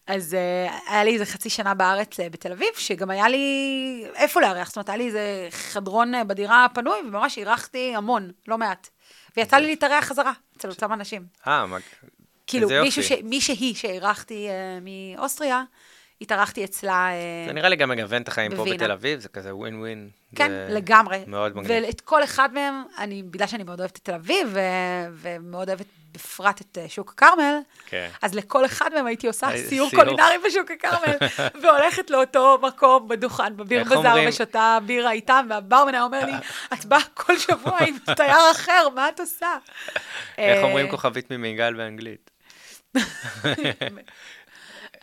[0.06, 4.40] אז uh, היה לי איזה חצי שנה בארץ uh, בתל אביב, שגם היה לי איפה
[4.40, 8.88] לארח, זאת אומרת, היה לי איזה חדרון uh, בדירה פנוי, וממש אירחתי המון, לא מעט.
[9.38, 11.26] ויצא לי להתארח חזרה אצל אותם אנשים.
[11.46, 11.76] אה, מה...
[12.46, 13.12] כאילו, מישהו ש...
[13.24, 14.84] מישהי שאירחתי uh,
[15.16, 15.62] מאוסטריה,
[16.20, 17.10] התארחתי אצלה...
[17.10, 18.76] uh, זה נראה לי גם מגוון את החיים פה בווינה.
[18.76, 20.10] בתל אביב, זה כזה ווין ווין.
[20.36, 21.24] כן, זה לגמרי.
[21.26, 21.84] מאוד מגניב.
[21.84, 25.86] ואת כל אחד מהם, אני, בגלל שאני מאוד אוהבת את תל אביב, ו- ומאוד אוהבת
[26.12, 28.08] בפרט את אה, שוק הכרמל, כן.
[28.22, 29.90] אז לכל אחד מהם הייתי עושה אה, סיור.
[29.90, 31.16] קולינרי בשוק הכרמל,
[31.62, 34.28] והולכת לאותו מקום בדוכן, בביר בזאר?
[34.28, 36.32] ושותה בירה איתם, והברמן אומר לי,
[36.74, 39.56] את באה כל שבוע עם תייר אחר, מה את עושה?
[40.38, 42.30] איך אה, אומרים כוכבית ממיגל באנגלית?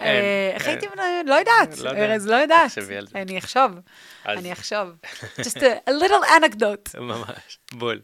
[0.02, 0.68] אה, איך.
[0.68, 1.26] הייתי, מנהל?
[1.26, 1.90] לא יודעת, לא.
[1.90, 2.72] ארז, לא יודעת.
[3.16, 3.72] אני אחשוב,
[4.26, 4.90] אני אחשוב.
[5.40, 7.00] Just a little anecdote.
[7.00, 8.02] ממש, בול.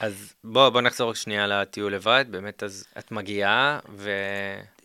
[0.00, 4.10] אז בוא, בוא נחזור שנייה לטיול לבד, באמת, אז את מגיעה, ו...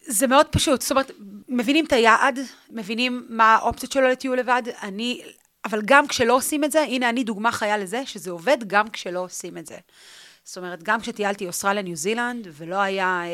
[0.02, 1.12] זה מאוד פשוט, זאת אומרת,
[1.48, 5.22] מבינים את היעד, מבינים מה האופציות שלו לטיול לבד, אני,
[5.66, 9.20] אבל גם כשלא עושים את זה, הנה אני דוגמה חיה לזה, שזה עובד גם כשלא
[9.20, 9.78] עושים את זה.
[10.44, 13.30] זאת אומרת, גם כשטיילתי אוסטרליה, ניו זילנד, ולא היה, אה, אה,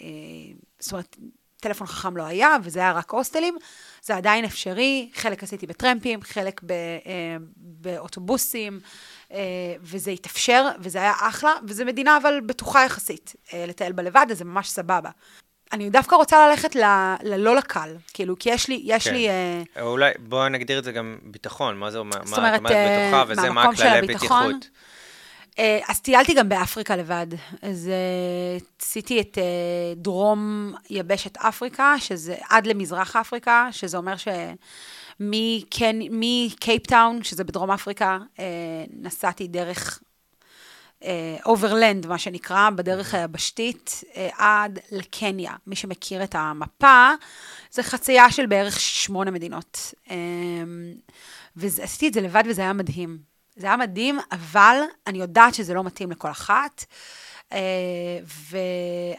[0.00, 1.16] אה, זאת אומרת,
[1.60, 3.56] טלפון חכם לא היה, וזה היה רק הוסטלים,
[4.02, 8.80] זה עדיין אפשרי, חלק עשיתי בטרמפים, חלק ב, אה, באוטובוסים,
[9.32, 9.38] אה,
[9.80, 14.38] וזה התאפשר, וזה היה אחלה, וזו מדינה אבל בטוחה יחסית אה, לטייל בה לבד, אז
[14.38, 15.10] זה ממש סבבה.
[15.72, 16.82] אני דווקא רוצה ללכת ל,
[17.22, 19.14] ללא לקל, כאילו, כי יש לי, יש כן.
[19.14, 19.28] לי...
[19.28, 22.16] אה, אולי, בואו נגדיר את זה גם ביטחון, מה זה אומר?
[22.16, 24.14] מה את אומרת, אומרת אה, בטוחה, וזה מה הכללי.
[24.14, 24.68] בטיחות.
[25.58, 27.26] אה, אז טיילתי גם באפריקה לבד.
[27.62, 34.28] אז אה, עשיתי את אה, דרום יבשת אפריקה, שזה עד למזרח אפריקה, שזה אומר ש...
[36.10, 38.18] מקייפטאון, שזה בדרום אפריקה,
[38.90, 40.00] נסעתי דרך
[41.46, 45.52] overland, מה שנקרא, בדרך היבשתית, אה, עד לקניה.
[45.66, 47.10] מי שמכיר את המפה,
[47.70, 49.94] זה חצייה של בערך שמונה מדינות.
[50.10, 50.16] אה,
[51.56, 53.29] ועשיתי את זה לבד וזה היה מדהים.
[53.56, 56.84] זה היה מדהים, אבל אני יודעת שזה לא מתאים לכל אחת.
[57.52, 57.58] אה,
[58.24, 58.58] ו...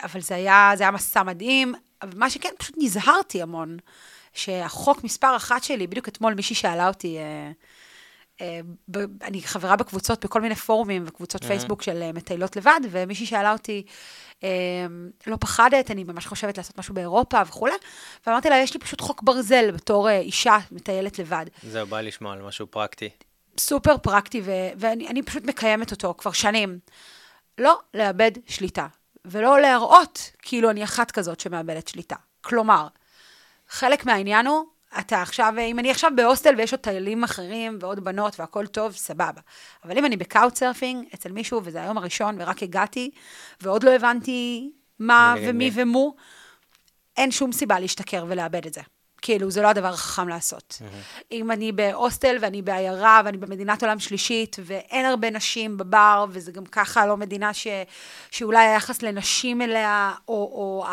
[0.03, 1.73] אבל זה היה, זה היה מסע מדהים.
[2.15, 3.77] מה שכן, פשוט נזהרתי המון.
[4.33, 7.51] שהחוק מספר אחת שלי, בדיוק אתמול מישהי שאלה אותי, אה,
[8.41, 8.59] אה,
[9.21, 13.85] אני חברה בקבוצות, בכל מיני פורומים וקבוצות פייסבוק של מטיילות לבד, ומישהי שאלה אותי,
[15.27, 17.73] לא פחדת, אני ממש חושבת לעשות משהו באירופה וכולי,
[18.27, 21.45] ואמרתי לה, יש לי פשוט חוק ברזל בתור אישה מטיילת לבד.
[21.63, 23.09] זהו, בא לשמוע על משהו פרקטי.
[23.61, 26.79] סופר פרקטי, ו- ואני אני פשוט מקיימת אותו כבר שנים.
[27.57, 28.87] לא לאבד שליטה,
[29.25, 32.15] ולא להראות כאילו אני אחת כזאת שמאבדת שליטה.
[32.41, 32.87] כלומר,
[33.69, 34.63] חלק מהעניין הוא,
[34.99, 39.41] אתה עכשיו, אם אני עכשיו בהוסטל ויש עוד טיילים אחרים ועוד בנות והכל טוב, סבבה.
[39.85, 43.11] אבל אם אני ב Couchsurfing אצל מישהו, וזה היום הראשון ורק הגעתי,
[43.61, 45.71] ועוד לא הבנתי מה ומי מי.
[45.73, 46.15] ומו,
[47.17, 48.81] אין שום סיבה להשתכר ולאבד את זה.
[49.21, 50.81] כאילו, זה לא הדבר החכם לעשות.
[51.31, 56.65] אם אני בהוסטל ואני בעיירה ואני במדינת עולם שלישית ואין הרבה נשים בבר, וזה גם
[56.65, 57.67] ככה לא מדינה ש...
[58.31, 60.85] שאולי היחס לנשים אליה, או, או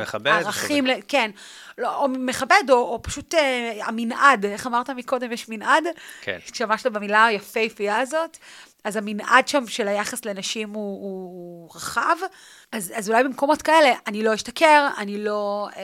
[0.00, 0.90] מכבד, הערכים, ל...
[1.08, 1.30] כן,
[1.78, 5.84] לא, או מכבד, או, או פשוט אה, המנעד, איך אמרת מקודם, יש מנעד?
[6.20, 6.38] כן.
[6.44, 8.38] השתמשת במילה היפהפייה הזאת,
[8.84, 12.16] אז המנעד שם של היחס לנשים הוא, הוא, הוא רחב,
[12.72, 15.82] אז, אז אולי במקומות כאלה אני לא אשתכר, אני לא אה,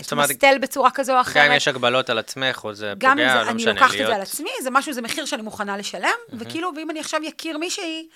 [0.00, 1.44] אתמסטל בצורה כזו או אחרת.
[1.44, 3.72] גם אם יש הגבלות על עצמך, או זה גם אם פוגע, זה, לא אני משנה,
[3.72, 4.08] לוקחת את להיות...
[4.08, 7.58] זה על עצמי, זה משהו, זה מחיר שאני מוכנה לשלם, וכאילו, ואם אני עכשיו אכיר
[7.58, 8.08] מישהי,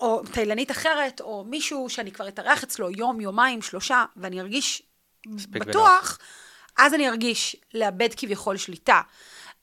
[0.00, 4.82] או טיילנית אחרת, או מישהו שאני כבר אתארח אצלו יום, יומיים, שלושה, ואני ארגיש
[5.50, 6.18] בטוח,
[6.76, 9.00] אז אני ארגיש לאבד כביכול שליטה.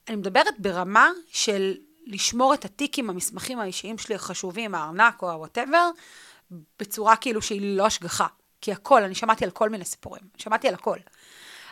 [0.08, 1.74] אני מדברת ברמה של
[2.06, 5.90] לשמור את הטיקים, המסמכים האישיים שלי החשובים, הארנק או הוואטאבר,
[6.80, 8.26] בצורה כאילו שהיא לא השגחה.
[8.60, 10.98] כי הכל, אני שמעתי על כל מיני סיפורים, שמעתי על הכל.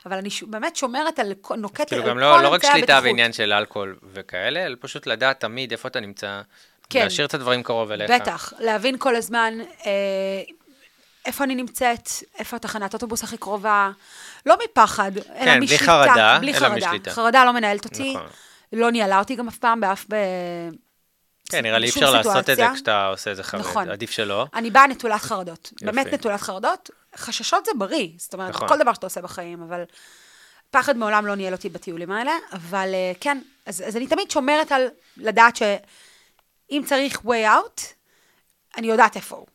[0.06, 2.70] אבל אני ש- באמת שומרת על, נוקטת כאילו על גם כל לא, לא רק אמצעי
[2.72, 3.02] שליטה הבטיחות.
[3.16, 6.40] בעניין של אלכוהול וכאלה, אלא פשוט לדעת תמיד איפה אתה נמצא,
[6.90, 7.02] כן.
[7.04, 8.10] להשאיר את הדברים קרוב אליך.
[8.10, 9.54] בטח, להבין כל הזמן
[9.86, 9.90] אה,
[11.26, 13.90] איפה אני נמצאת, איפה התחנת אוטובוס הכי קרובה,
[14.46, 15.84] לא מפחד, אלא כן, בלי משליטה.
[15.84, 16.76] חרדה, בלי אלא חרדה.
[16.76, 17.10] משליטה.
[17.10, 18.28] חרדה לא מנהלת אותי, נכון.
[18.72, 20.04] לא ניהלה אותי גם אף פעם באף...
[20.08, 20.14] ב...
[21.48, 22.74] כן, נראה לי אי אפשר לעשות את זה סיטואציה.
[22.74, 23.88] כשאתה עושה את זה חרד, נכון.
[23.88, 24.46] עדיף שלא.
[24.54, 25.84] אני באה נטולת חרדות, יופי.
[25.84, 26.90] באמת נטולת חרדות.
[27.16, 28.68] חששות זה בריא, זאת אומרת, נכון.
[28.68, 29.84] כל דבר שאתה עושה בחיים, אבל
[30.70, 34.72] פחד מעולם לא ניהל אותי בטיולים האלה, אבל אה, כן, אז, אז אני תמיד שומרת
[34.72, 37.82] על לדעת שאם צריך way out,
[38.76, 39.46] אני יודעת איפה הוא.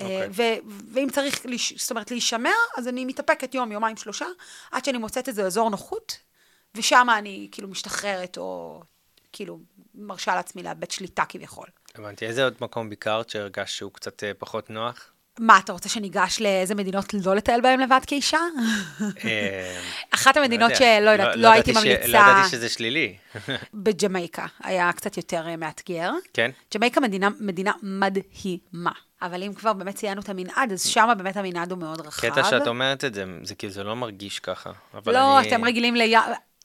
[0.00, 0.28] אוקיי.
[0.30, 1.40] ו- ואם צריך,
[1.76, 4.26] זאת אומרת, להישמר, אז אני מתאפקת יום, יומיים, שלושה,
[4.72, 6.18] עד שאני מוצאת איזה אזור נוחות,
[6.76, 8.80] ושם אני כאילו משתחררת, או
[9.32, 9.58] כאילו
[9.94, 11.66] מרשה לעצמי לאבד שליטה כביכול.
[11.94, 15.10] הבנתי, איזה עוד מקום ביקרת שהרגשת שהוא קצת אה, פחות נוח?
[15.38, 18.38] מה, אתה רוצה שניגש לאיזה מדינות לא לטייל בהן לבד כאישה?
[19.24, 19.80] אה,
[20.14, 20.98] אחת המדינות יודע.
[21.00, 23.16] שלא יודעת, לא הייתי ידעתי ש- ממליצה, לא ידעתי שזה שלילי.
[23.74, 26.10] בג'מייקה, היה קצת יותר אה, מאתגר.
[26.34, 26.50] כן?
[26.74, 27.28] ג'מייקה מדינה,
[27.82, 32.30] מדהימה, אבל אם כבר באמת ציינו את המנעד, אז שם באמת המנעד הוא מאוד רחב.
[32.30, 34.70] קטע שאת אומרת את זה, זה כאילו, זה לא מרגיש ככה.
[35.06, 36.02] לא, אני- אתם רגילים ל...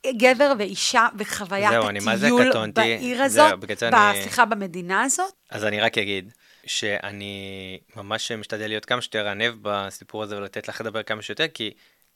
[0.08, 2.82] גבר ואישה וחוויית זהו, אני הטיול קטונתי.
[2.82, 5.34] בעיר זהו, הזאת, בגלל זה אני- סליחה, במדינה הזאת.
[5.50, 6.32] אז אני רק אגיד
[6.66, 7.34] שאני
[7.96, 11.72] ממש משתדל להיות כמה שיותר ענב בסיפור הזה ולתת לך לדבר כמה שיותר, כי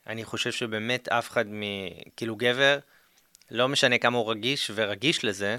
[0.08, 1.62] אני חושב שבאמת אף אחד מ...
[2.18, 2.80] כאילו גבר,
[3.52, 5.58] לא משנה כמה הוא רגיש ורגיש לזה,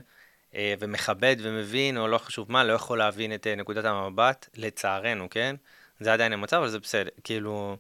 [0.55, 5.31] אה, ומכבד ומבין, או לא חשוב מה, לא יכול להבין את אה, נקודת המבט, לצערנו,
[5.31, 5.57] כן?
[6.01, 7.77] זה עדיין המצב, אבל זה בסדר, כאילו,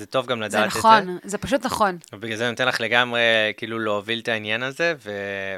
[0.00, 0.78] זה טוב גם זה לדעת את זה.
[0.78, 1.98] נכון, זה פשוט נכון.
[2.12, 3.20] ובגלל זה אני נותן לך לגמרי
[3.56, 5.10] כאילו להוביל את העניין הזה, ו...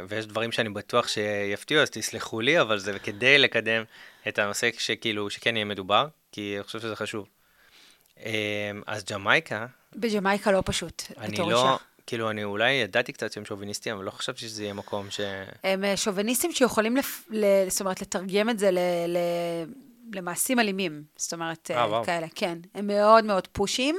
[0.09, 3.83] ויש דברים שאני בטוח שיפתיעו, אז תסלחו לי, אבל זה כדי לקדם
[4.29, 7.27] את הנושא שכאילו, שכן יהיה מדובר, כי אני חושב שזה חשוב.
[8.21, 8.33] אמ,
[8.87, 11.77] אז ג'מייקה, בג'מייקה לא פשוט, אני בתור לא, אישה.
[12.07, 15.21] כאילו, אני אולי ידעתי קצת שהם שוביניסטים, אבל לא חשבתי שזה יהיה מקום ש...
[15.65, 17.27] הם אה, שוביניסטים שיכולים, לפ...
[17.31, 17.45] ל...
[17.69, 18.79] זאת אומרת, לתרגם את זה ל...
[19.09, 19.19] ל...
[20.15, 21.03] למעשים אלימים.
[21.17, 22.05] זאת אומרת, אה, אה, וואו.
[22.05, 22.59] כאלה, כן.
[22.75, 23.97] הם מאוד מאוד פושים,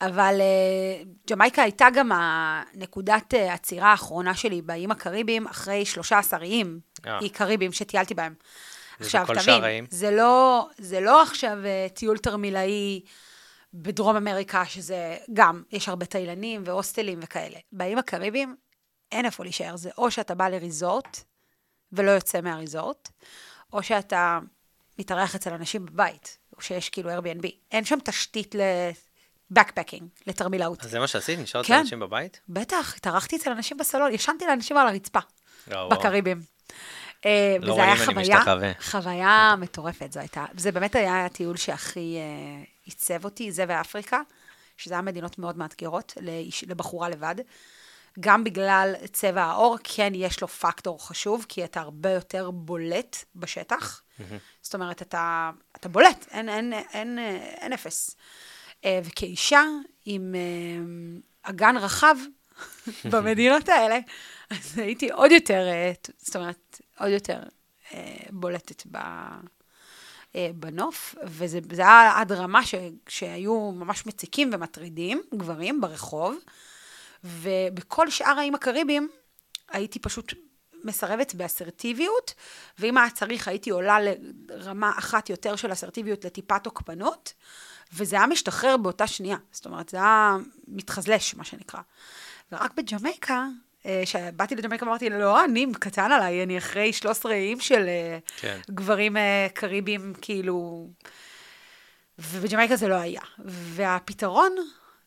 [0.00, 6.80] אבל uh, ג'מייקה הייתה גם הנקודת uh, עצירה האחרונה שלי באיים הקריביים, אחרי 13 איים,
[7.06, 7.18] אה.
[7.20, 8.34] אי קריביים שטיילתי בהם.
[9.00, 9.86] עכשיו, תבין?
[9.90, 11.58] זה לא, זה לא עכשיו
[11.94, 13.00] טיול תרמילאי
[13.74, 17.58] בדרום אמריקה, שזה גם, יש הרבה תאילנים והוסטלים וכאלה.
[17.72, 18.56] באיים הקריביים
[19.12, 21.24] אין איפה להישאר, זה או שאתה בא לריזורט
[21.92, 23.08] ולא יוצא מהריזורט,
[23.72, 24.38] או שאתה
[25.02, 27.46] מתארח אצל אנשים בבית, או שיש כאילו Airbnb.
[27.72, 28.54] אין שם תשתית
[29.50, 30.84] לבקפקינג, לתרמילאות.
[30.84, 31.38] אז זה מה שעשית?
[31.38, 31.78] נשארת כן.
[31.78, 32.40] אנשים בבית?
[32.48, 35.18] בטח, התארחתי אצל אנשים בסלון, ישנתי לאנשים על הרצפה,
[35.68, 35.88] וואו.
[35.88, 36.42] בקריבים.
[37.26, 38.72] אה, לא וזה היה רואים, אני חוויה, משתחווה.
[38.80, 44.20] חוויה מטורפת, זו הייתה, זה באמת היה הטיול שהכי אה, עיצב אותי, זה ואפריקה,
[44.76, 46.14] שזה היה מדינות מאוד מאתגרות
[46.66, 47.34] לבחורה לבד.
[48.20, 54.02] גם בגלל צבע העור, כן יש לו פקטור חשוב, כי אתה הרבה יותר בולט בשטח.
[54.62, 57.18] זאת אומרת, אתה, אתה בולט, אין, אין, אין,
[57.60, 58.16] אין אפס.
[58.84, 59.62] אה, וכאישה
[60.04, 62.16] עם אה, אגן רחב
[63.10, 63.98] במדינות האלה,
[64.50, 67.38] אז הייתי עוד יותר, אה, זאת אומרת, עוד יותר
[68.30, 68.98] בולטת ב...
[70.54, 72.74] בנוף, וזה זה היה עד רמה ש,
[73.08, 76.38] שהיו ממש מציקים ומטרידים גברים ברחוב,
[77.24, 79.08] ובכל שאר האיים הקריביים
[79.70, 80.34] הייתי פשוט
[80.84, 82.34] מסרבת באסרטיביות,
[82.78, 83.98] ואם היה צריך הייתי עולה
[84.48, 87.32] לרמה אחת יותר של אסרטיביות לטיפה תוקפנות,
[87.92, 90.36] וזה היה משתחרר באותה שנייה, זאת אומרת, זה היה
[90.68, 91.80] מתחזלש, מה שנקרא.
[92.52, 93.46] ורק בג'מייקה,
[93.86, 98.58] אה, כשבאתי לג'מייקה אמרתי, לא, אני קטן עליי, אני אחרי 13 איים של אה, כן.
[98.70, 100.88] גברים אה, קריביים, כאילו...
[102.18, 103.20] ובג'מייקה זה לא היה.
[103.44, 104.56] והפתרון,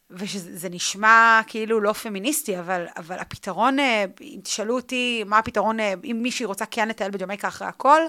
[0.09, 5.93] ושזה נשמע כאילו לא פמיניסטי, אבל, אבל הפתרון, אה, אם תשאלו אותי מה הפתרון, אה,
[6.03, 8.01] אם מישהי רוצה כן לטייל בג'מייקה אחרי הכל,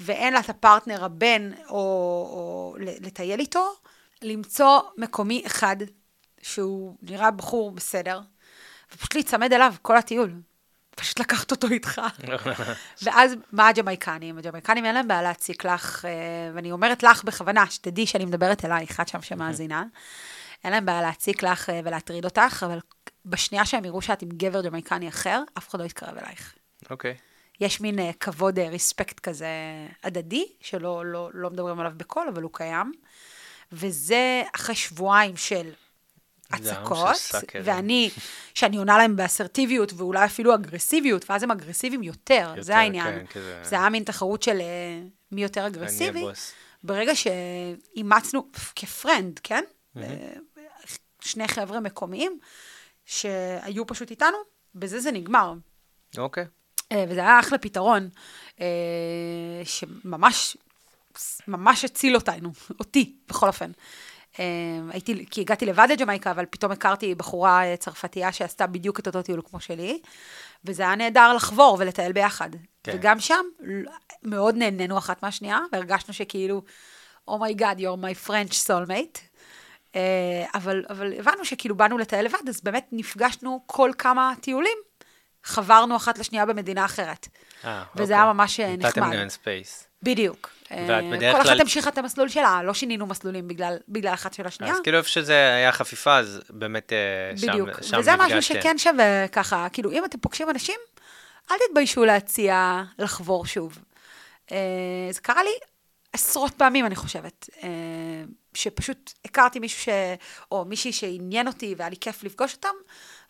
[0.00, 3.74] ואין לה את הפרטנר הבן או, או לטייל איתו,
[4.22, 5.76] למצוא מקומי אחד
[6.42, 8.20] שהוא נראה בחור בסדר,
[8.94, 10.32] ופשוט להיצמד אליו כל הטיול.
[10.96, 12.00] פשוט לקחת אותו איתך.
[13.02, 14.38] ואז, מה הג'מייקנים?
[14.38, 16.10] הג'מייקנים אין להם בעיה להציק לך, אה,
[16.54, 19.84] ואני אומרת לך בכוונה, שתדעי שאני מדברת אלייך, את שם שמאזינה.
[20.64, 22.78] אין להם בעיה להציק לך אה, ולהטריד אותך, אבל
[23.24, 26.54] בשנייה שהם יראו שאת עם גבר ג'מייקני אחר, אף אחד לא יתקרב אלייך.
[26.90, 27.14] אוקיי.
[27.60, 29.46] יש מין uh, כבוד, uh, ריספקט כזה
[30.04, 32.92] הדדי, שלא לא, לא מדברים עליו בקול, אבל הוא קיים.
[33.72, 35.70] וזה אחרי שבועיים של
[36.50, 37.08] הצקות.
[37.64, 38.10] ואני,
[38.54, 43.18] שאני עונה להם באסרטיביות, ואולי אפילו אגרסיביות, ואז הם אגרסיביים יותר, יותר, זה העניין.
[43.18, 44.58] כן, כזה- זה היה מין תחרות של
[45.32, 46.24] מי יותר אגרסיבי.
[46.84, 49.64] ברגע שאימצנו כפרנד, כן?
[51.22, 52.38] שני חבר'ה מקומיים
[53.04, 54.36] שהיו פשוט איתנו,
[54.74, 55.54] בזה זה נגמר.
[56.18, 56.44] אוקיי.
[56.92, 58.08] אה, וזה היה אחלה פתרון,
[58.60, 58.66] אה,
[59.64, 60.56] שממש,
[61.48, 63.70] ממש הציל אותנו, אותי, בכל אופן.
[64.38, 64.44] אה,
[64.90, 69.40] הייתי, כי הגעתי לבד לג'מייקה, אבל פתאום הכרתי בחורה צרפתייה שעשתה בדיוק את אותו טיול
[69.50, 70.00] כמו שלי,
[70.64, 72.50] וזה היה נהדר לחבור ולטייל ביחד.
[72.82, 72.92] כן.
[72.94, 73.44] וגם שם
[74.22, 76.62] מאוד נהנינו אחת מהשנייה, והרגשנו שכאילו,
[77.28, 79.31] Oh my God, you're my French soulmate.
[79.96, 80.00] אה,
[80.54, 84.78] אבל, אבל הבנו שכאילו באנו לטייל לבד, אז באמת נפגשנו כל כמה טיולים,
[85.44, 87.28] חברנו אחת לשנייה במדינה אחרת.
[87.64, 88.16] אה, וזה אוקיי.
[88.16, 89.14] היה ממש אה, נתתם נחמד.
[89.16, 89.86] להם space.
[90.02, 90.50] בדיוק.
[90.70, 94.14] ואת אה, בדרך כל כלל- אחת המשיכה את המסלול שלה, לא שינינו מסלולים בגלל, בגלל
[94.14, 94.72] אחת של השנייה.
[94.74, 96.92] אז כאילו איפה שזה היה חפיפה, אז באמת
[97.36, 97.82] שם בדיוק.
[97.82, 98.60] שם וזה משהו נפגשתם.
[98.60, 100.74] שכן שווה ככה, כאילו, אם אתם פוגשים אנשים,
[101.50, 103.78] אל תתביישו להציע לחבור שוב.
[105.10, 105.50] זה קרה לי
[106.12, 107.68] עשרות פעמים, אני חושבת, אה,
[108.54, 109.88] שפשוט הכרתי מישהו ש...
[110.50, 112.68] או מישהי שעניין אותי והיה לי כיף לפגוש אותם,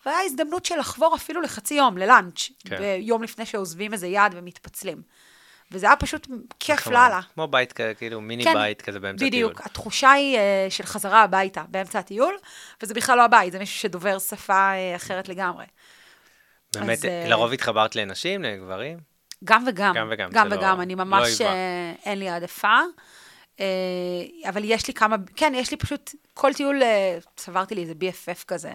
[0.05, 2.77] והיה הזדמנות של לחבור אפילו לחצי יום, ללאנץ', כן.
[2.77, 5.01] ביום לפני שעוזבים איזה יעד ומתפצלים.
[5.71, 6.27] וזה היה פשוט
[6.59, 6.93] כיף נחמד.
[6.93, 7.19] לאללה.
[7.33, 9.49] כמו בית כזה, כאילו מיני כן, בית כזה באמצע הטיול.
[9.49, 12.37] בדיוק, התחושה היא uh, של חזרה הביתה באמצע הטיול,
[12.83, 15.65] וזה בכלל לא הבית, זה מישהו שדובר שפה uh, אחרת לגמרי.
[16.75, 19.12] באמת, אז, אה, לרוב התחברת לנשים, לגברים?
[19.43, 19.93] גם וגם.
[19.95, 21.53] גם וגם, גם זה לא- וגם, אני לא ממש, היווה.
[21.53, 22.79] אה, אין לי העדפה.
[23.59, 23.65] אה,
[24.49, 28.43] אבל יש לי כמה, כן, יש לי פשוט, כל טיול, אה, צברתי לי איזה BFF
[28.47, 28.71] כזה,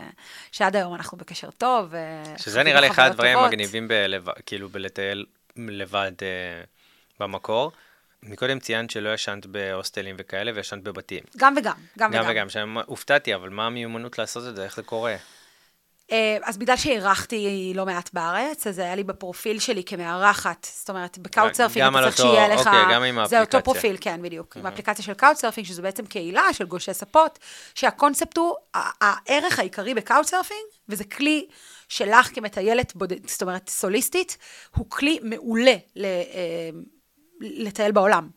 [0.53, 1.95] שעד היום אנחנו בקשר טוב.
[1.95, 3.39] אה, שזה נראה לי אחד הדברים.
[3.39, 5.27] המגניבים בלב- כאילו בלטייל
[5.57, 6.63] לבד אה,
[7.21, 7.73] במקור.
[8.23, 11.21] מקודם ציינת שלא ישנת בהוסטלים וכאלה, וישנת בבתים.
[11.37, 12.31] גם וגם, גם גם וגם.
[12.31, 14.65] וגם, שהופתעתי, אבל מה המיומנות לעשות את זה?
[14.65, 15.17] איך זה קורה?
[16.13, 21.19] אה, אז בגלל שאירחתי לא מעט בארץ, אז היה לי בפרופיל שלי כמארחת, זאת אומרת,
[21.19, 22.67] ב Couchsurfing גם אתה על צריך אותו- שיהיה לך...
[22.67, 23.41] אוקיי, גם עם זה האפליקציה.
[23.41, 24.57] אותו פרופיל, כן, בדיוק.
[24.57, 27.39] עם האפליקציה של Couchsurfing, שזו בעצם קהילה של גולשי ספות,
[27.75, 31.47] שהקונספט הוא, הערך העיקרי ב Couchsurfing, וזה כלי
[31.89, 34.39] שלך כמטיילת בודד, זאת אומרת, סוליסטית,
[34.77, 36.71] הוא כלי מעולה ל- אה,
[37.41, 38.29] לטייל בעולם.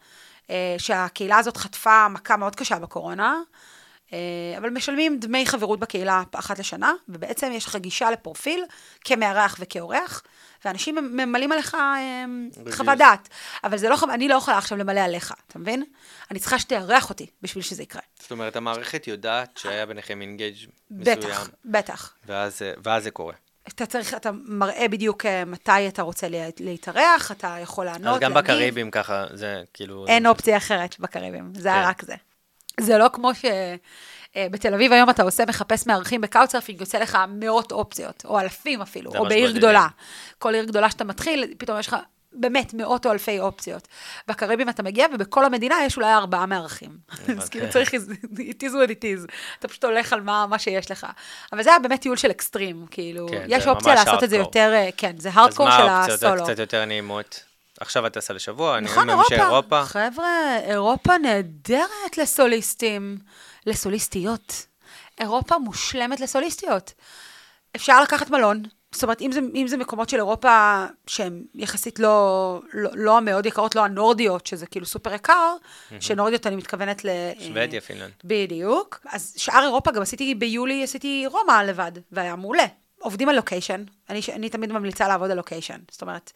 [0.49, 3.35] אה, שהקהילה הזאת חטפה מכה מאוד קשה בקורונה.
[4.13, 4.17] אה,
[4.57, 8.65] אבל משלמים דמי חברות בקהילה אחת לשנה, ובעצם יש לך גישה לפרופיל
[9.05, 10.23] כמארח וכאורח,
[10.65, 12.25] ואנשים ממלאים עליך אה,
[12.71, 13.29] חוות דעת.
[13.63, 15.83] אבל זה לא, אני לא יכולה עכשיו למלא עליך, אתה מבין?
[16.31, 18.01] אני צריכה שתארח אותי בשביל שזה יקרה.
[18.19, 20.55] זאת אומרת, המערכת יודעת שהיה ביניכם אינגייג'
[20.91, 21.17] מסוים.
[21.19, 22.13] בטח, בטח.
[22.25, 23.33] ואז, ואז זה קורה.
[23.67, 26.27] אתה צריך, אתה מראה בדיוק אה, מתי אתה רוצה
[26.59, 28.51] להתארח, אתה יכול לענות, אז גם להגיב.
[28.51, 30.07] בקריבים ככה, זה כאילו...
[30.07, 31.83] אין אופציה אחרת בקריבים, זה כן.
[31.85, 32.15] רק זה.
[32.79, 33.45] זה לא כמו ש...
[34.35, 38.81] אה, בתל אביב היום אתה עושה מחפש מארחים בקאוצרפינג, יוצא לך מאות אופציות, או אלפים
[38.81, 39.87] אפילו, או בעיר גדולה.
[40.39, 41.95] כל עיר גדולה שאתה מתחיל, פתאום יש לך
[42.33, 43.87] באמת מאות או אלפי אופציות.
[44.27, 46.89] בקריבים אתה מגיע, ובכל המדינה יש אולי ארבעה מארחים.
[47.39, 49.31] אז כאילו צריך, it is what it is.
[49.59, 51.07] אתה פשוט הולך על מה, מה שיש לך.
[51.53, 54.73] אבל זה היה באמת טיול של אקסטרים, כאילו, כן, יש אופציה לעשות את זה יותר,
[54.73, 56.13] אה, כן, זה הארדקור של הסולו.
[56.13, 57.50] אז מה האופציות קצת יותר נעימות?
[57.81, 59.85] עכשיו את טסה לשבוע, נכון, אני אומר אירופה.
[59.85, 63.17] חבר'ה, אירופה נהדרת לסוליסטים,
[63.65, 64.65] לסוליסטיות.
[65.19, 66.93] אירופה מושלמת לסוליסטיות.
[67.75, 72.59] אפשר לקחת מלון, זאת אומרת, אם זה, אם זה מקומות של אירופה שהן יחסית לא,
[72.73, 75.95] לא, לא המאוד יקרות, לא הנורדיות, שזה כאילו סופר יקר, mm-hmm.
[75.99, 77.09] שנורדיות אני מתכוונת ל...
[77.39, 78.11] שוודיה, פינלנד.
[78.23, 78.99] בדיוק.
[79.09, 82.65] אז שאר אירופה, גם עשיתי ביולי, עשיתי רומא לבד, והיה מעולה.
[82.99, 85.79] עובדים על location, אני, אני תמיד ממליצה לעבוד על location.
[85.91, 86.31] זאת אומרת,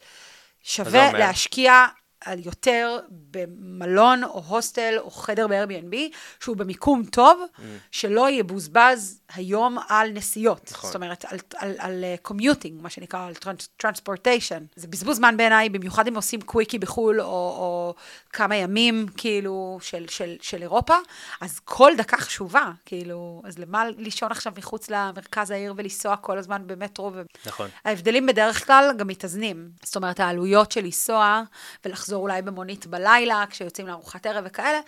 [0.68, 1.86] שווה להשקיע
[2.26, 2.98] על יותר
[3.30, 5.96] במלון או הוסטל או חדר ב-Airbnb,
[6.40, 7.60] שהוא במיקום טוב, mm.
[7.90, 10.70] שלא יבוזבז היום על נסיעות.
[10.72, 10.86] נכון.
[10.86, 13.34] זאת אומרת, על, על, על commuting, uh, מה שנקרא, על
[13.76, 14.64] transportation.
[14.76, 17.94] זה בזבוז זמן בעיניי, במיוחד אם עושים קוויקי בחו"ל, או, או
[18.32, 20.94] כמה ימים, כאילו, של, של, של אירופה,
[21.40, 26.62] אז כל דקה חשובה, כאילו, אז למה לישון עכשיו מחוץ למרכז העיר ולנסוע כל הזמן
[26.66, 27.10] במטרו?
[27.14, 27.22] ו...
[27.46, 27.68] נכון.
[27.84, 29.70] ההבדלים בדרך כלל גם מתאזנים.
[29.82, 31.42] זאת אומרת, העלויות של לנסוע
[31.84, 34.80] ולחזור אולי במונית בלילה, כשיוצאים לארוחת ערב וכאלה,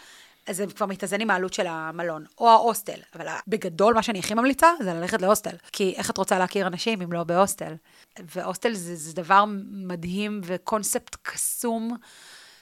[0.47, 3.01] אז זה כבר מתאזן עם העלות של המלון, או ההוסטל.
[3.15, 5.57] אבל בגדול, מה שאני הכי ממליצה, זה ללכת להוסטל.
[5.73, 7.75] כי איך את רוצה להכיר אנשים אם לא בהוסטל?
[8.19, 11.97] והוסטל זה, זה דבר מדהים וקונספט קסום,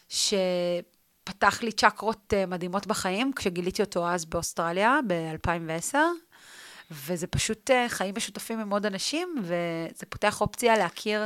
[0.08, 5.96] שפתח לי צ'קרות אה, מדהימות בחיים, כשגיליתי אותו אז באוסטרליה, ב-2010.
[6.90, 11.22] וזה פשוט אה, חיים משותפים עם עוד אנשים, וזה פותח אופציה להכיר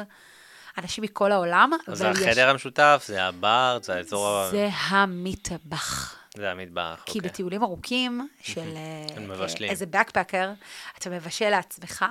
[0.82, 1.70] אנשים מכל העולם.
[1.86, 2.38] זה החדר יש...
[2.38, 4.50] המשותף, זה הבר, זה האזור...
[4.50, 6.16] זה המטבח.
[6.36, 7.12] זה המטבח, אוקיי.
[7.12, 10.52] כי בטיולים ארוכים של אה, איזה בקפקר,
[10.98, 12.04] אתה מבשל לעצמך,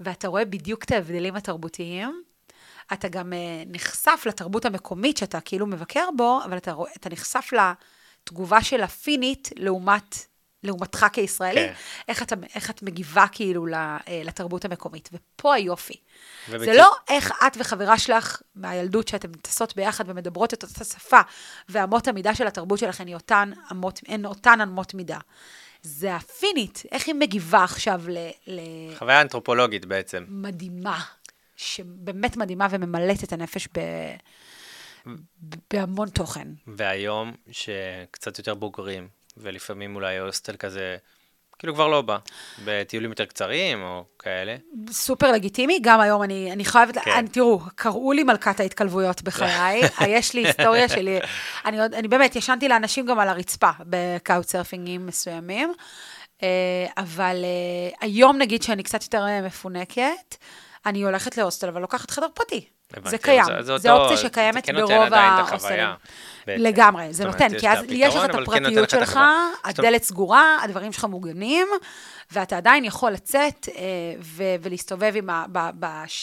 [0.00, 2.22] ואתה רואה בדיוק את ההבדלים התרבותיים.
[2.92, 7.50] אתה גם אה, נחשף לתרבות המקומית שאתה כאילו מבקר בו, אבל אתה, רואה, אתה נחשף
[7.52, 10.16] לתגובה של הפינית לעומת
[10.62, 11.72] לעומתך כישראלי, כן.
[12.08, 15.08] איך, אתה, איך את מגיבה כאילו אה, לתרבות המקומית.
[15.12, 15.94] ופה היופי.
[16.48, 16.64] ובצ...
[16.64, 21.20] זה לא איך את וחברה שלך מהילדות, שאתן טסות ביחד ומדברות את אותה שפה,
[21.68, 25.18] ואמות המידה של התרבות שלכם הן אותן אמות, הן אותן אמות מידה.
[25.82, 28.18] זה הפינית, איך היא מגיבה עכשיו ל...
[28.46, 28.60] ל...
[28.98, 30.24] חוויה אנתרופולוגית בעצם.
[30.28, 31.00] מדהימה,
[31.56, 33.80] שבאמת מדהימה וממלאת את הנפש ב...
[35.70, 36.48] בהמון תוכן.
[36.66, 40.96] והיום, שקצת יותר בוגרים, ולפעמים אולי הוסטל כזה,
[41.58, 42.18] כאילו כבר לא בא,
[42.64, 44.56] בטיולים יותר קצרים או כאלה.
[44.90, 47.10] סופר לגיטימי, גם היום אני, אני חייבת, כן.
[47.10, 49.80] אני, תראו, קראו לי מלכת ההתקלבויות בחיי,
[50.16, 51.20] יש לי היסטוריה שלי,
[51.64, 55.72] אני, עוד, אני באמת, ישנתי לאנשים גם על הרצפה בקאוט סרפינגים מסוימים,
[56.42, 60.36] אה, אבל אה, היום נגיד שאני קצת יותר אה, מפונקת,
[60.86, 62.66] אני הולכת להוסטל, אבל לוקחת חדר פרטי.
[63.04, 65.88] זה קיים, זה, זה, זה אופציה שקיימת כן ברוב ההוסטלים.
[66.46, 69.20] לגמרי, זה נותן, כי אז יש לך את כן הפרטיות שלך,
[69.64, 71.68] הדלת סגורה, הדברים שלך מוגנים,
[72.32, 73.82] ואתה עדיין יכול לצאת אה,
[74.62, 75.14] ולהסתובב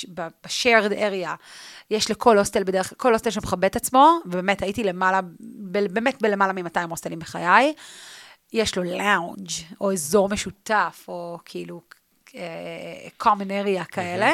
[0.09, 1.29] ב-shared area.
[1.91, 5.19] יש לכל הוסטל בדרך כלל, כל הוסטל שמכבד את עצמו, ובאמת הייתי למעלה,
[5.69, 7.73] באמת בלמעלה מ-200 הוסטלים בחיי.
[8.53, 9.49] יש לו לאונג'
[9.81, 11.81] או אזור משותף, או כאילו
[13.23, 14.33] common area כאלה,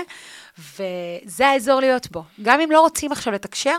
[0.58, 2.24] וזה האזור להיות בו.
[2.42, 3.78] גם אם לא רוצים עכשיו לתקשר,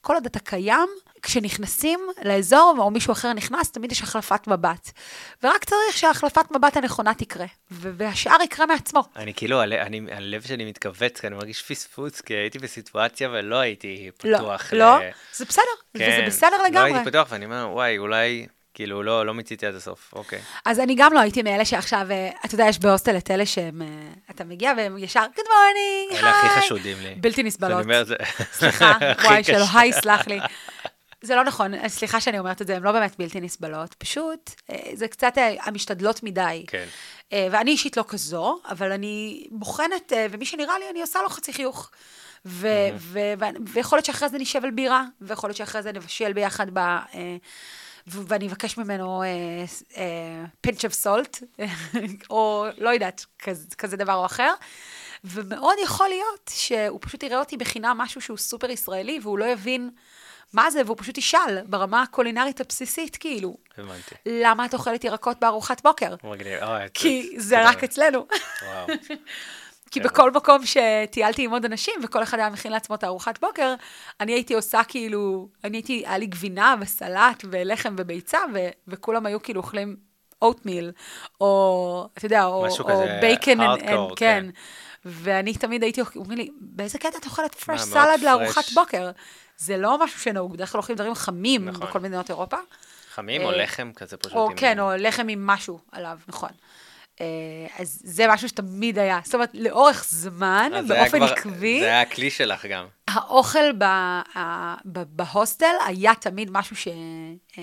[0.00, 0.88] כל עוד אתה קיים,
[1.22, 4.90] כשנכנסים לאזור, או מישהו אחר נכנס, תמיד יש החלפת מבט.
[5.42, 9.04] ורק צריך שהחלפת מבט הנכונה תקרה, והשאר יקרה מעצמו.
[9.16, 14.10] אני כאילו, אני, הלב שלי מתכווץ, כי אני מרגיש פספוס, כי הייתי בסיטואציה ולא הייתי
[14.18, 14.72] פתוח.
[14.72, 14.78] לא, ל...
[14.78, 14.98] לא,
[15.32, 15.62] זה בסדר,
[15.98, 16.90] כן, וזה בסדר לגמרי.
[16.90, 18.46] לא הייתי פתוח, ואני אומר, וואי, אולי...
[18.78, 20.38] כאילו, לא, לא מיציתי עד הסוף, אוקיי.
[20.64, 23.82] אז אני גם לא הייתי מאלה שעכשיו, אה, אתה יודע, יש בהוסטל את אלה שהם,
[23.82, 23.88] אה,
[24.30, 26.20] אתה מגיע והם ישר, Good morning, היי.
[26.20, 27.14] אלה הכי חשודים לי.
[27.14, 27.72] בלתי נסבלות.
[27.72, 28.14] אני אומר, זה...
[28.52, 30.38] סליחה, וואי, שלא, היי, סלח לי.
[31.22, 34.90] זה לא נכון, סליחה שאני אומרת את זה, הן לא באמת בלתי נסבלות, פשוט אה,
[34.94, 36.64] זה קצת המשתדלות מדי.
[36.66, 36.86] כן.
[37.32, 41.90] ואני אישית לא כזו, אבל אני בוחנת, ומי שנראה לי, אני עושה לו חצי חיוך.
[42.46, 46.32] ו- ו- ו- ויכול להיות שאחרי זה נשב על בירה, ויכול להיות שאחרי זה נבשל
[46.32, 46.80] ביחד ב...
[48.10, 49.22] ואני אבקש ממנו
[50.60, 51.38] pinch of salt,
[52.30, 54.52] או לא יודעת, כזה, כזה דבר או אחר.
[55.24, 59.90] ומאוד יכול להיות שהוא פשוט יראה אותי מכינה משהו שהוא סופר ישראלי, והוא לא יבין
[60.52, 64.14] מה זה, והוא פשוט ישאל ברמה הקולינרית הבסיסית, כאילו, הבנתי.
[64.26, 66.14] למה את אוכלת ירקות בארוחת בוקר?
[66.24, 66.62] מגניב.
[66.62, 68.26] אוי, כי זה רק אצלנו.
[68.62, 68.86] וואו.
[69.90, 70.06] כי כן.
[70.06, 73.74] בכל מקום שטיילתי עם עוד אנשים, וכל אחד היה מכין לעצמו את הארוחת בוקר,
[74.20, 79.42] אני הייתי עושה כאילו, אני הייתי, היה לי גבינה וסלט ולחם וביצה, ו- וכולם היו
[79.42, 79.96] כאילו אוכלים
[80.42, 80.92] אוטמיל,
[81.40, 83.96] או, אתה יודע, או, או בייקן, כן.
[84.16, 84.46] כן.
[85.04, 88.64] ואני תמיד הייתי, אומרים לי, באיזה קטע את אוכלת פרש מאוד סלד לארוחת.
[88.74, 89.10] בוקר?
[89.56, 91.86] זה לא משהו שנהוג, בדרך כלל אוכלים דברים חמים נכון.
[91.86, 92.56] בכל מדינות אירופה.
[93.14, 94.32] חמים או אה, לחם כזה פשוט.
[94.32, 96.50] או כן, או לחם עם משהו עליו, נכון.
[97.20, 97.26] אה,
[97.78, 99.20] אז זה משהו שתמיד היה.
[99.24, 102.86] זאת אומרת, לאורך זמן, באופן כבר- עקבי, זה היה הכלי שלך גם.
[103.08, 106.88] האוכל ב, ה, ב, בהוסטל היה תמיד משהו ש,
[107.58, 107.62] אה,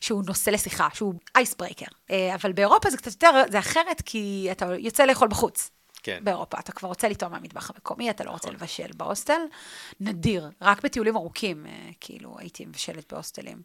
[0.00, 1.86] שהוא נושא לשיחה, שהוא אייסברייקר.
[2.34, 5.70] אבל באירופה זה קצת יותר, זה אחרת, כי אתה יוצא לאכול בחוץ.
[6.04, 6.18] כן.
[6.22, 8.60] באירופה, אתה כבר רוצה לטעום מהמטבח המקומי, אתה לא רוצה נכון.
[8.60, 9.40] לבשל בהוסטל.
[10.00, 13.62] נדיר, רק בטיולים ארוכים, אה, כאילו, הייתי מבשלת בהוסטלים.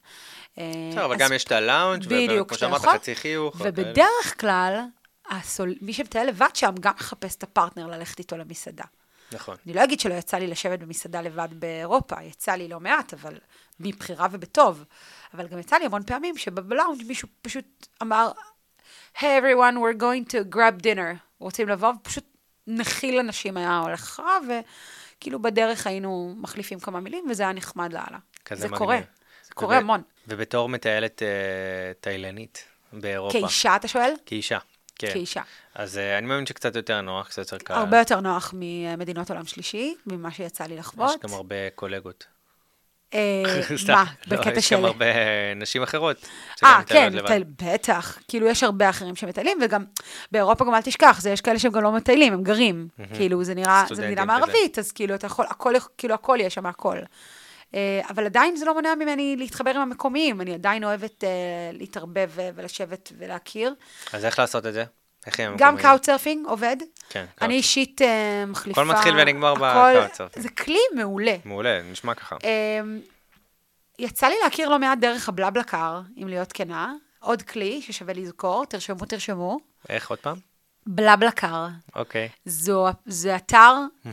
[0.58, 2.06] אה, בסדר, אבל גם יש את הלאונג'
[2.42, 2.82] וכמו שאמרת.
[2.82, 3.56] חצי חיוך.
[3.60, 4.82] ובדרך כלל,
[5.30, 5.76] הסול...
[5.82, 8.86] מי שמטייל לבד שם גם מחפש את הפרטנר ללכת איתו למסעדה.
[9.32, 9.56] נכון.
[9.66, 13.38] אני לא אגיד שלא יצא לי לשבת במסעדה לבד באירופה, יצא לי לא מעט, אבל
[13.80, 14.84] מבחירה ובטוב.
[15.34, 18.32] אבל גם יצא לי המון פעמים שבלאונג' מישהו פשוט אמר,
[19.18, 21.18] Hey everyone, we're going to grab dinner.
[21.40, 22.24] רוצים לבוא, ופשוט
[22.68, 28.18] נחיל אנשים היה הולך אחריו, וכאילו בדרך היינו מחליפים כמה מילים, וזה היה נחמד לאללה.
[28.46, 28.80] כזה זה מגניב.
[28.80, 29.00] קורה,
[29.44, 30.02] זה קורה המון.
[30.28, 31.28] ובתור מטיילת אה,
[32.00, 33.40] תאילנית באירופה.
[33.40, 34.14] כאישה, אתה שואל?
[34.26, 34.58] כאישה,
[35.00, 35.14] כן.
[35.14, 35.42] כאישה.
[35.76, 37.74] אז אה, אני מאמין שקצת יותר נוח, קצת יותר קל.
[37.74, 41.10] הרבה יותר נוח ממדינות עולם שלישי, ממה שיצא לי לחוות.
[41.10, 42.26] יש גם הרבה קולגות.
[43.14, 43.44] אה.
[43.88, 44.76] מה, לא, בקטע יש של...
[44.76, 45.06] גם הרבה
[45.56, 46.18] נשים אחרות.
[46.64, 47.14] אה, כן,
[47.58, 48.18] בטח.
[48.28, 49.86] כאילו, יש הרבה אחרים שמטיילים, וגם
[50.32, 52.88] באירופה גם אל תשכח, זה יש כאלה שהם גם לא מטיילים, הם גרים.
[53.14, 54.26] כאילו, זה נראה, סטודנטים מדינה.
[54.26, 55.16] מערבית, אז כאילו,
[55.98, 56.98] כאילו, הכל יש שם, הכל.
[57.74, 61.30] אה, אבל עדיין זה לא מונע ממני להתחבר עם המקומיים, אני עדיין אוהבת אה,
[61.74, 63.74] להתערבב ולשבת ולהכיר.
[64.14, 64.84] אז איך לעשות את זה?
[65.26, 65.78] איך הם גם?
[65.78, 66.78] Couchsurfing עובד.
[67.10, 67.54] כן, אני.
[67.54, 68.82] אישית אה, מחליפה...
[68.82, 70.44] הכל מתחיל ונגמר ב Couchsurfing.
[70.44, 71.36] זה כלי מעולה.
[71.46, 72.36] מעולה, נשמע ככה.
[74.00, 76.94] יצא לי להכיר לא מעט דרך ה BlaBlaCar, אם להיות כנה.
[77.20, 79.58] עוד כלי ששווה לזכור, תרשמו, תרשמו.
[79.90, 80.38] איך עוד פעם?
[80.88, 81.68] בלבלקר.
[81.96, 83.74] אוקיי, זו, זה אתר
[84.06, 84.12] אה,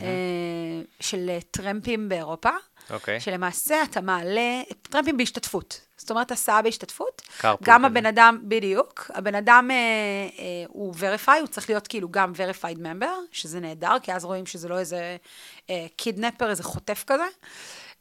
[0.99, 2.49] של טרמפים באירופה,
[2.89, 3.19] אוקיי.
[3.19, 5.81] שלמעשה אתה מעלה, טרמפים בהשתתפות.
[5.97, 7.21] זאת אומרת, הסעה בהשתתפות.
[7.39, 7.87] carpool גם כזה.
[7.87, 12.77] הבן אדם, בדיוק, הבן אדם אה, אה, הוא verify, הוא צריך להיות כאילו גם verified
[12.77, 15.17] member, שזה נהדר, כי אז רואים שזה לא איזה
[15.69, 17.27] אה, קידנפר, איזה חוטף כזה.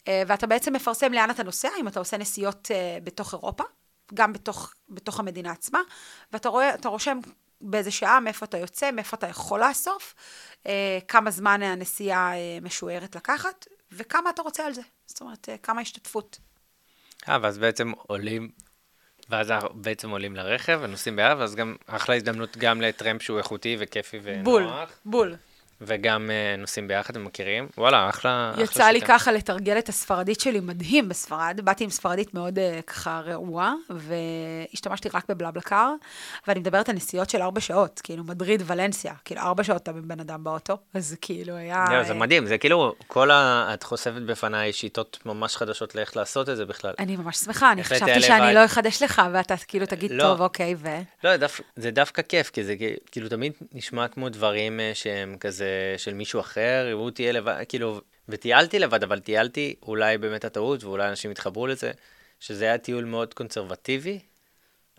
[0.08, 3.64] אה, ואתה בעצם מפרסם לאן אתה נוסע, אם אתה עושה נסיעות אה, בתוך אירופה,
[4.14, 5.80] גם בתוך, בתוך המדינה עצמה,
[6.32, 7.18] ואתה רואה, אתה רושם
[7.60, 10.14] באיזה שעה, מאיפה אתה יוצא, מאיפה אתה יכול לאסוף,
[10.66, 13.66] אה, כמה זמן הנסיעה אה, משוערת לקחת,
[13.96, 14.82] וכמה אתה רוצה על זה.
[15.06, 16.38] זאת אומרת, אה, כמה השתתפות.
[17.28, 18.50] אה, ואז בעצם עולים,
[19.28, 24.18] ואז בעצם עולים לרכב ונוסעים ביחד, ואז גם אחלה הזדמנות גם לטרמפ שהוא איכותי וכיפי
[24.22, 24.44] ונוח.
[24.44, 24.66] בול,
[25.04, 25.36] בול.
[25.86, 27.68] וגם אה, נוסעים ביחד ומכירים.
[27.78, 29.12] וואלה, אחלה, אחלה יצא לי שיטה.
[29.18, 31.60] ככה לתרגל את הספרדית שלי מדהים בספרד.
[31.64, 35.90] באתי עם ספרדית מאוד uh, ככה רעועה, והשתמשתי רק בבלבלקר,
[36.48, 40.20] ואני מדברת על נסיעות של ארבע שעות, כאילו מדריד, ולנסיה, כאילו ארבע שעות אתה בן
[40.20, 41.84] אדם באוטו, אז כאילו היה...
[41.88, 43.70] זהו, זה אה, מדהים, זה כאילו, כל ה...
[43.74, 46.94] את חושפת בפניי שיטות ממש חדשות לאיך לעשות את זה בכלל.
[46.98, 48.54] אני ממש שמחה, אני חשבתי שאני לבד.
[48.54, 50.22] לא אחדש לך, ואתה כאילו תגיד, לא.
[50.22, 50.88] טוב, אוקיי, ו...
[51.24, 52.74] לא, זה דווקא- זה דווקא כיף, כי זה
[53.10, 58.78] כאילו תמיד נשמע כמו דברים שהם כזה של מישהו אחר, הוא תהיה לבד, כאילו, וטיילתי
[58.78, 61.90] לבד, אבל טיילתי אולי באמת הטעות, ואולי אנשים יתחברו לזה,
[62.40, 64.18] שזה היה טיול מאוד קונסרבטיבי,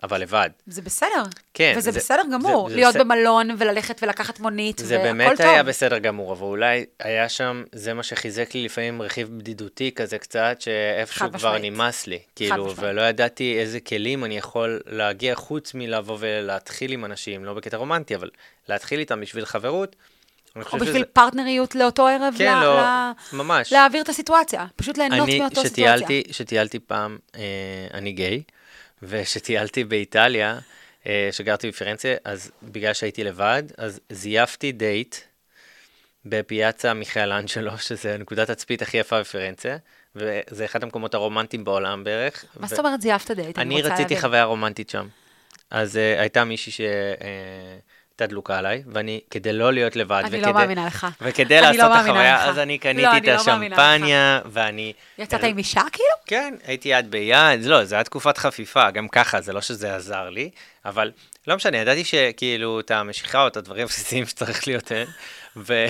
[0.03, 0.49] אבל לבד.
[0.67, 1.23] זה בסדר.
[1.53, 3.03] כן, וזה זה- בסדר גמור, זה- זה להיות בסדר.
[3.03, 5.45] במלון וללכת ולקחת מונית, זה והכל באמת טוב.
[5.45, 10.17] היה בסדר גמור, אבל אולי היה שם, זה מה שחיזק לי לפעמים רכיב בדידותי כזה
[10.17, 11.73] קצת, שאיפשהו כבר משמעית.
[11.73, 12.19] נמאס לי.
[12.35, 12.75] כאילו.
[12.75, 18.15] ולא ידעתי איזה כלים אני יכול להגיע חוץ מלבוא ולהתחיל עם אנשים, לא בקטע רומנטי,
[18.15, 18.29] אבל
[18.69, 19.95] להתחיל איתם בשביל חברות.
[20.55, 23.73] אני או בשביל שזה- פרטנריות לאותו ערב, כן, לה- לא, לה- ממש.
[23.73, 26.33] להעביר את הסיטואציה, פשוט ליהנות אני, מאותו שטיילתי, סיטואציה.
[26.33, 27.41] שטיילתי פעם, אה,
[27.93, 28.43] אני גיי,
[29.03, 30.59] ושטיילתי באיטליה,
[31.07, 35.15] אה, שגרתי בפירנצה, אז בגלל שהייתי לבד, אז זייפתי דייט
[36.25, 39.77] בפיאצה מיכאל אנג'לו, שזה נקודת תצפית הכי יפה בפירנצה,
[40.15, 42.45] וזה אחד המקומות הרומנטיים בעולם בערך.
[42.59, 43.59] מה ו- זאת אומרת זייפת דייט?
[43.59, 44.19] אני רוצה רציתי להבין.
[44.27, 45.07] חוויה רומנטית שם.
[45.71, 46.85] אז uh, הייתה מישהי הייתה
[48.23, 50.41] דלוקה עליי, ואני, כדי לא להיות לבד, אני וכדי...
[50.41, 51.07] לא מאמינה לך.
[51.21, 52.41] וכדי אני לעשות לא את החוויה, לך.
[52.49, 53.41] אז אני לא, קניתי את לא לך.
[53.41, 54.93] השמפניה, ואני...
[55.17, 56.09] יצאת עם אישה כאילו?
[56.25, 60.29] כן, הייתי יד ביד, לא, זה היה תקופת חפיפה, גם ככה, זה לא שזה עזר
[60.29, 60.49] לי,
[60.85, 61.11] אבל
[61.47, 64.91] לא משנה, ידעתי שכאילו את המשיכה או את הדברים הבסיסיים שצריך להיות
[65.57, 65.85] ו...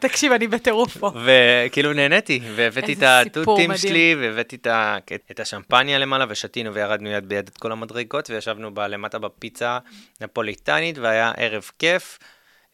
[0.00, 1.10] תקשיב, אני בטירוף פה.
[1.24, 3.76] וכאילו נהניתי, והבאתי את התותים מדהים.
[3.76, 4.96] שלי, והבאתי את, ה...
[5.30, 9.78] את השמפניה למעלה, ושתינו וירדנו יד ביד את כל המדרגות, וישבנו בה למטה בפיצה
[10.20, 12.18] נפוליטנית, והיה ערב כיף.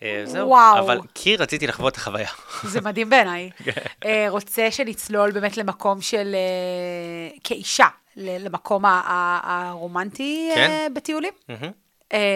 [0.03, 0.79] אה, זהו, וואו.
[0.79, 2.29] אבל כי רציתי לחוות את החוויה.
[2.73, 3.51] זה מדהים בעיניי.
[3.65, 3.73] כן.
[4.05, 10.93] אה, רוצה שנצלול באמת למקום של, אה, כאישה, למקום הרומנטי כן.
[10.95, 11.33] בטיולים?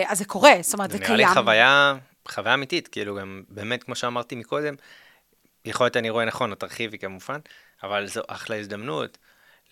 [0.07, 1.19] אז זה קורה, זאת אומרת, זה זה קיים.
[1.19, 1.95] נראה לי חוויה,
[2.29, 4.75] חוויה אמיתית, כאילו גם באמת, כמו שאמרתי מקודם,
[5.65, 7.39] יכול להיות אני רואה נכון, את תרחיבי כמובן,
[7.83, 9.19] אבל זו אחלה הזדמנות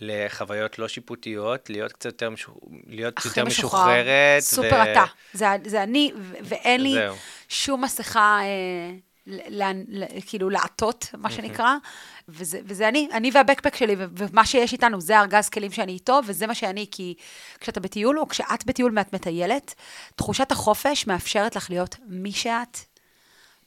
[0.00, 2.54] לחוויות לא שיפוטיות, להיות קצת יותר, משוח...
[2.86, 3.80] להיות יותר משוחרר.
[3.80, 4.42] משוחררת.
[4.42, 5.04] סופר אתה.
[5.32, 7.16] זה, זה אני, ו- ואין לי זהו.
[7.48, 8.90] שום מסכה, אה,
[9.26, 11.74] ל- ל- ל- כאילו, לעטות, מה שנקרא,
[12.28, 16.46] וזה, וזה אני, אני והבקפק שלי, ומה שיש איתנו, זה ארגז כלים שאני איתו, וזה
[16.46, 17.14] מה שאני, כי
[17.60, 19.74] כשאתה בטיול, או כשאת בטיול ואת מטיילת,
[20.14, 22.78] תחושת החופש מאפשרת לך להיות מי שאת,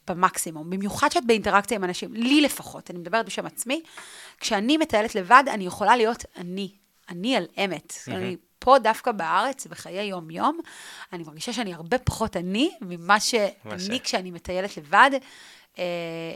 [0.07, 0.69] במקסימום.
[0.69, 3.81] במיוחד שאת באינטראקציה עם אנשים, לי לפחות, אני מדברת בשם עצמי,
[4.39, 6.71] כשאני מטיילת לבד, אני יכולה להיות אני,
[7.13, 7.93] אני על אמת.
[8.07, 10.59] אני פה דווקא בארץ, בחיי יום-יום,
[11.13, 15.83] אני מרגישה שאני הרבה פחות אני ממה שאני כשאני מטיילת לבד, אה,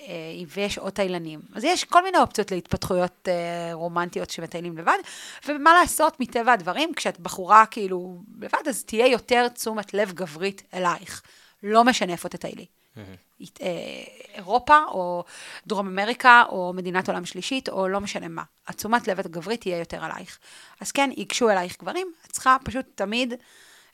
[0.08, 1.40] אה, ויש עוד תיילנים.
[1.56, 4.98] אז יש כל מיני אופציות להתפתחויות אה, רומנטיות שמטיילים לבד,
[5.48, 11.22] ומה לעשות, מטבע הדברים, כשאת בחורה כאילו לבד, אז תהיה יותר תשומת לב גברית אלייך.
[11.64, 12.66] לא משנה איפה תטיילי.
[13.62, 13.68] אה,
[14.34, 15.24] אירופה, או
[15.68, 18.44] דרום אמריקה, או מדינת עולם שלישית, או לא משנה מה.
[18.68, 20.40] התשומת לב הגברית תהיה יותר עלייך.
[20.82, 23.34] אז כן, ייגשו אלייך גברים, את צריכה פשוט תמיד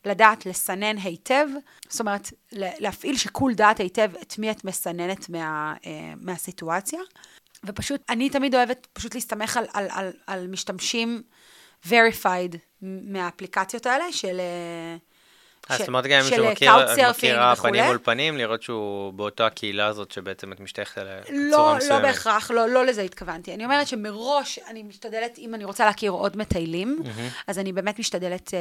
[0.05, 1.47] לדעת לסנן היטב,
[1.89, 6.99] זאת אומרת, להפעיל שיקול דעת היטב את מי את מסננת מה, אה, מהסיטואציה.
[7.65, 11.23] ופשוט, אני תמיד אוהבת פשוט להסתמך על, על, על, על משתמשים
[11.85, 14.39] verified מהאפליקציות האלה של...
[14.39, 14.97] אה,
[15.69, 16.71] אז של- זאת אומרת, גם אם מישהו מכיר,
[17.09, 17.71] מכירה וכולי.
[17.71, 22.01] פנים מול פנים, לראות שהוא באותה הקהילה הזאת שבעצם את משתייכת אליה בצורה לא, מסוימת.
[22.03, 23.53] לא בהכרח, לא, לא לזה התכוונתי.
[23.53, 27.03] אני אומרת שמראש אני משתדלת, אם אני רוצה להכיר עוד מטיילים,
[27.47, 28.59] אז אני באמת משתדלת אה,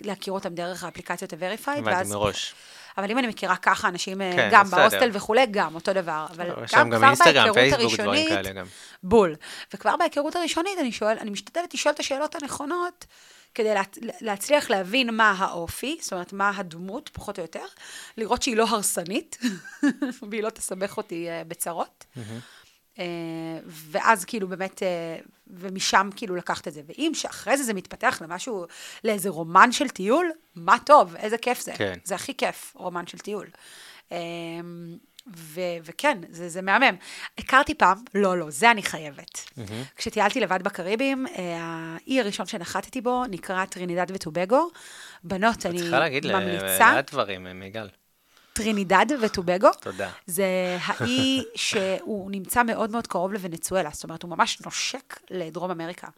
[0.00, 2.54] להכיר אותם דרך האפליקציות ה-Verified, הבנתי מראש.
[2.98, 4.76] אבל אם אני מכירה ככה אנשים אה, כן, גם בסדר.
[4.80, 6.26] בהוסטל וכולי, גם אותו דבר.
[6.36, 8.66] אבל שם גם כבר בהיכרות הראשונית, גם.
[9.02, 9.34] בול.
[9.74, 13.04] וכבר בהיכרות הראשונית אני שואל, אני משתדלת לשאול את השאלות הנכונות,
[13.56, 13.82] כדי לה,
[14.20, 17.64] להצליח להבין מה האופי, זאת אומרת, מה הדמות, פחות או יותר,
[18.16, 19.38] לראות שהיא לא הרסנית,
[20.30, 22.04] והיא לא תסבך אותי אה, בצרות.
[22.98, 23.04] אה,
[23.66, 26.82] ואז כאילו באמת, אה, ומשם כאילו לקחת את זה.
[26.86, 28.66] ואם שאחרי זה זה מתפתח למשהו,
[29.04, 31.72] לאיזה רומן של טיול, מה טוב, איזה כיף זה.
[31.76, 31.98] כן.
[32.04, 33.46] זה הכי כיף, רומן של טיול.
[34.12, 34.18] אה,
[35.36, 36.96] ו- וכן, זה, זה מהמם.
[37.38, 39.50] הכרתי פעם, לא, לא, זה אני חייבת.
[39.96, 44.70] כשטיילתי לבד בקריבים, אה, האי הראשון שנחתתי בו נקרא טרינידד וטובגו.
[45.24, 47.88] בנות, אני צריכה להגיד ממליצה, לאט דברים, מיגל.
[48.52, 49.68] טרינידד וטובגו.
[49.80, 50.10] תודה.
[50.26, 56.08] זה האי שהוא נמצא מאוד מאוד קרוב לוונצואלה, זאת אומרת, הוא ממש נושק לדרום אמריקה.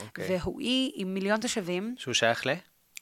[0.00, 0.36] אוקיי.
[0.38, 2.50] והוא אי עם מיליון תושבים, שהוא שייך ל?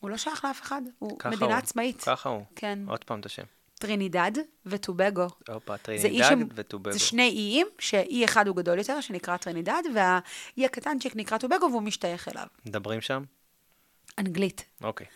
[0.00, 1.54] הוא לא שייך לאף אחד, הוא מדינה הוא.
[1.54, 2.02] עצמאית.
[2.02, 2.44] ככה הוא.
[2.56, 2.78] כן.
[2.86, 3.42] עוד פעם את השם.
[3.78, 4.32] טרינידד
[4.66, 5.26] וטובגו.
[5.48, 6.92] הופה, טרינידד שם- וטובגו.
[6.92, 10.20] זה שני איים, שאי אחד הוא גדול יותר, שנקרא טרינידד, והאי
[10.64, 12.46] הקטנצ'יק נקרא טובגו, והוא משתייך אליו.
[12.66, 13.22] מדברים שם?
[14.18, 14.64] אנגלית.
[14.82, 15.06] אוקיי.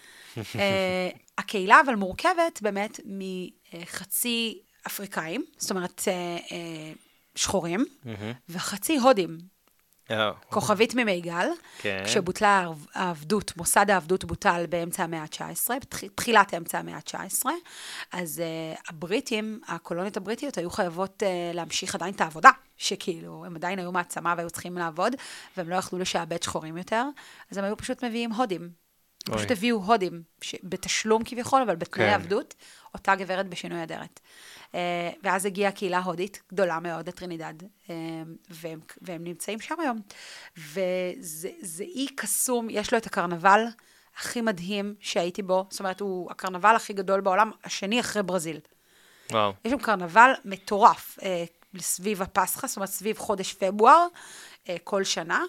[0.57, 6.13] אה, הקהילה אבל מורכבת באמת מחצי אפריקאים, זאת אומרת אה,
[6.53, 6.93] אה,
[7.35, 7.85] שחורים,
[8.49, 9.39] וחצי הודים.
[10.11, 11.47] אה, כוכבית ממיגל,
[11.79, 12.03] כן.
[12.07, 17.47] כשבוטלה העב- העבדות, מוסד העבדות בוטל באמצע המאה ה-19, בתחילת אמצע המאה ה-19,
[18.13, 18.43] אז
[18.75, 23.93] uh, הבריטים, הקולוניות הבריטיות, היו חייבות uh, להמשיך עדיין את העבודה, שכאילו, הם עדיין היו
[23.93, 25.13] מעצמה והיו צריכים לעבוד,
[25.57, 27.05] והם לא יכלו לשעבד שחורים יותר,
[27.51, 28.71] אז הם היו פשוט מביאים הודים.
[29.29, 29.39] הם.
[29.39, 30.55] פשוט הביאו הודים, ש...
[30.63, 32.15] בתשלום כביכול, אבל בתנאי כן.
[32.15, 32.55] עבדות,
[32.95, 34.21] אותה גברת בשינוי אדרת.
[34.73, 34.75] Uh,
[35.23, 37.91] ואז הגיעה קהילה הודית גדולה מאוד לטרינידד, uh,
[38.51, 40.01] והם, והם נמצאים שם היום.
[40.57, 43.65] וזה זה אי קסום, יש לו את הקרנבל
[44.17, 48.61] הכי מדהים שהייתי בו, זאת אומרת, הוא הקרנבל הכי גדול בעולם, השני אחרי ברזיל.
[49.33, 49.53] וואו.
[49.65, 51.45] יש שם קרנבל מטורף אה,
[51.79, 54.07] סביב הפסחא, זאת אומרת, סביב חודש פברואר,
[54.69, 55.45] אה, כל שנה.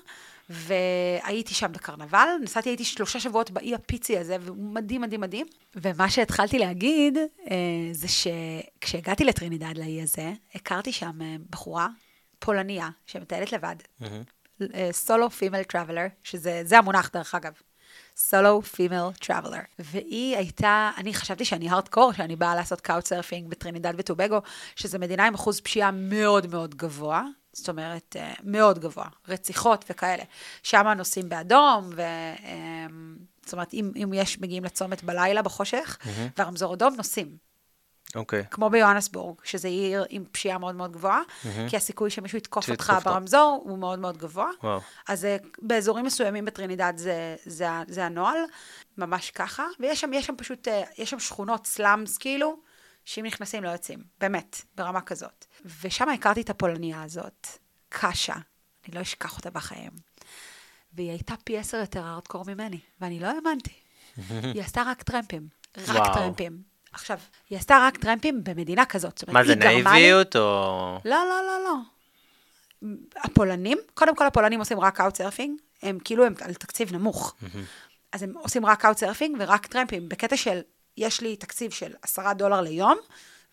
[0.49, 5.47] והייתי שם בקרנבל, נסעתי, הייתי שלושה שבועות באי הפיצי הזה, והוא מדהים, מדהים, מדהים.
[5.75, 7.17] ומה שהתחלתי להגיד,
[7.51, 7.55] אה,
[7.91, 11.87] זה שכשהגעתי לטרינידד לאי הזה, הכרתי שם אה, בחורה
[12.39, 13.75] פולניה, שמטיילת לבד,
[14.91, 17.53] solo female traveler, שזה זה המונח דרך אגב.
[18.17, 19.59] solo female traveler.
[19.79, 24.39] והיא הייתה, אני חשבתי שאני הארדקור, שאני באה לעשות Couchsurfing בטרינידד וטובגו,
[24.75, 27.23] שזו מדינה עם אחוז פשיעה מאוד מאוד גבוה.
[27.53, 30.23] זאת אומרת, אה, מאוד גבוה, רציחות וכאלה.
[30.63, 32.01] שם נוסעים באדום, ו...
[32.43, 36.07] אמ, זאת אומרת, אם, אם יש, מגיעים לצומת בלילה בחושך, mm-hmm.
[36.37, 37.37] והרמזור אדום, נוסעים.
[38.15, 38.43] אוקיי.
[38.51, 41.69] כמו ביוהנסבורג, שזה עיר עם פשיעה מאוד מאוד גבוהה, Mm-hmm.
[41.69, 42.93] כי הסיכוי שמישהו יתקוף אותך.
[43.05, 44.49] ברמזור הוא מאוד מאוד גבוה.
[44.63, 44.79] וואו.
[45.07, 48.39] אז אה, באזורים מסוימים בטרינידד זה, זה, זה הנוהל,
[48.97, 52.57] ממש ככה, ויש שם, יש שם פשוט, אה, יש שם שכונות סלאמס כאילו,
[53.09, 55.45] שאם נכנסים לא יוצאים, באמת, ברמה כזאת.
[55.81, 57.47] ושם הכרתי את הפולניה הזאת,
[57.89, 58.33] קשה,
[58.87, 59.91] אני לא אשכח אותה בחיים.
[60.93, 63.73] והיא הייתה פי עשר יותר הארדקור ממני, ואני לא האמנתי.
[64.53, 65.47] היא עשתה רק טרמפים,
[65.77, 66.13] רק וואו.
[66.13, 66.61] טרמפים.
[66.91, 69.23] עכשיו, היא עשתה רק טרמפים במדינה כזאת.
[69.27, 70.99] מה זה, נאיביות או...
[71.05, 71.75] לא, לא, לא, לא.
[73.23, 77.35] הפולנים, קודם כל הפולנים עושים רק Couchsurfing, הם כאילו הם על תקציב נמוך.
[78.11, 80.61] אז הם עושים רק Couchsurfing ורק טרמפים, בקטע של,
[80.99, 82.97] יש לי תקציב של עשרה דולר ליום,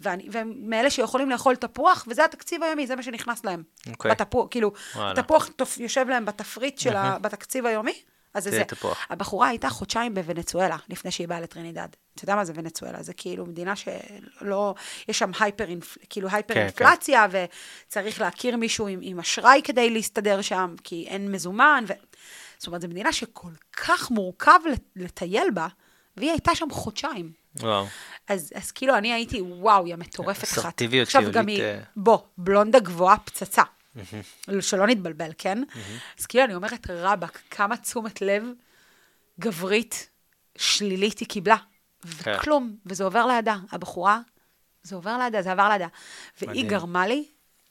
[0.00, 3.62] ואני, והם מאלה שיכולים לאכול תפוח, וזה התקציב היומי, זה מה שנכנס להם.
[3.90, 4.10] אוקיי.
[4.10, 5.22] בתפוח, כאילו, וואלה.
[5.22, 7.18] תפוח תופ- יושב להם בתפריט של ה...
[7.18, 7.94] בתקציב היומי,
[8.34, 8.64] אז זה זה.
[8.64, 9.06] תפוח.
[9.10, 11.88] הבחורה הייתה חודשיים בוונצואלה, לפני שהיא באה לטרינידד.
[12.14, 13.02] אתה יודע מה זה ונצואלה?
[13.02, 14.74] זה כאילו מדינה שלא,
[15.08, 15.64] יש שם הייפר,
[16.10, 21.32] כאילו הייפר כן, אינפלציה, וצריך להכיר מישהו עם, עם אשראי כדי להסתדר שם, כי אין
[21.32, 21.84] מזומן.
[21.88, 21.92] ו...
[22.58, 24.58] זאת אומרת, זו מדינה שכל כך מורכב
[24.96, 25.66] לטייל בה,
[26.16, 27.32] והיא הייתה שם חודשיים.
[27.60, 27.86] וואו.
[28.28, 30.58] אז, אז כאילו אני הייתי, וואו, היא המטורפת אחת.
[30.58, 31.80] אסרטיביות עכשיו גם היא, אה.
[31.96, 33.62] בוא, בלונדה גבוהה פצצה.
[34.60, 35.62] שלא נתבלבל, כן?
[36.18, 38.44] אז כאילו אני אומרת, רבאק, כמה תשומת לב
[39.40, 40.08] גברית
[40.58, 41.56] שלילית היא קיבלה.
[42.22, 42.34] כן.
[42.38, 43.56] וכלום, וזה עובר לידה.
[43.72, 44.20] הבחורה,
[44.82, 45.86] זה עובר לידה, זה עבר לידה.
[46.40, 46.68] והיא.
[46.68, 47.24] גרמה לי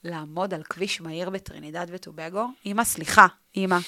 [0.03, 2.47] לעמוד על כביש מהיר בטרינידד וטובגו.
[2.65, 3.27] אמא, סליחה,
[3.57, 3.77] אמא.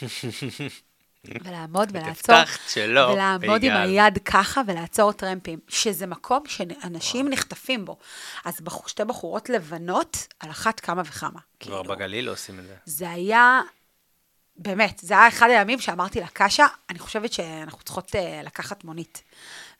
[1.25, 3.71] ולעמוד ולעצור, הבטחת שלא, ולעמוד עם.
[3.75, 7.97] היד ככה ולעצור טרמפים, שזה מקום שאנשים נחטפים בו.
[8.45, 11.29] אז שתי בחורות לבנות, על אחת כמה וכמה.
[11.29, 11.83] כבר כאילו.
[11.83, 12.75] בגליל לא עושים את זה.
[12.85, 13.61] זה היה,
[14.57, 19.23] באמת, זה היה אחד הימים שאמרתי לה, קשה, אני חושבת שאנחנו צריכות uh, לקחת מונית.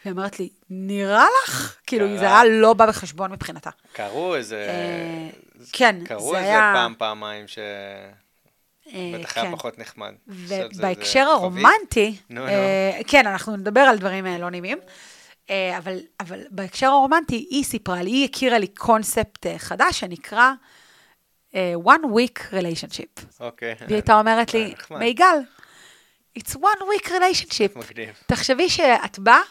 [0.05, 1.75] והיא אומרת לי, נראה לך?
[1.87, 2.17] כאילו.
[2.17, 3.69] זה היה לא בא בחשבון מבחינתה.
[3.93, 4.67] קראו איזה...
[4.69, 5.29] אה,
[5.71, 7.59] כן, קראו זה איזה היה- פעם, פעמיים ש...
[8.93, 9.41] אה, בטח כן.
[9.41, 10.13] היה פחות נחמד.
[10.27, 11.19] ובהקשר.
[11.19, 12.15] הרומנטי.
[12.37, 14.77] אה, כן, אנחנו נדבר על דברים אה, לא נעימים,
[15.49, 20.51] אבל, אבל בהקשר הרומנטי, היא סיפרה לי, היא הכירה לי קונספט חדש שנקרא
[21.83, 23.39] one week relationship.
[23.39, 23.75] אוקיי.
[23.79, 24.73] והיא הייתה אומרת לי.
[24.91, 25.37] מיגל,
[26.39, 27.79] it's one week relationship.
[27.79, 28.09] מגניב.
[28.25, 29.41] תחשבי שאת באה,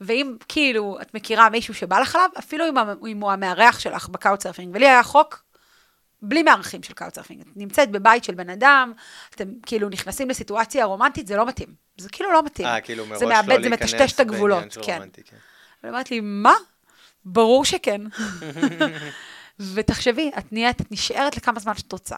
[0.00, 2.64] ואם כאילו את מכירה מישהו שבא לך עליו, אפילו
[3.06, 5.44] אם הוא המארח שלך ב Couchsurfing, ולי היה חוק
[6.28, 7.40] בלי מארחים של Couchsurfing.
[7.40, 8.92] את נמצאת בבית של בן אדם,
[9.34, 11.74] אתם כאילו נכנסים לסיטואציה רומנטית, זה לא מתאים.
[11.98, 12.66] זה כאילו לא מתאים.
[12.68, 14.92] אה, כאילו מראש זה לא מאבד, זה להיכנס מטשטש את בעניין הגבולות, של כן.
[14.94, 15.36] רומנטי, כן.
[15.82, 16.54] והיא אמרת לי, מה?
[17.24, 18.00] ברור שכן.
[19.74, 22.16] ותחשבי, את נהיית, את נשארת לכמה זמן שאת רוצה.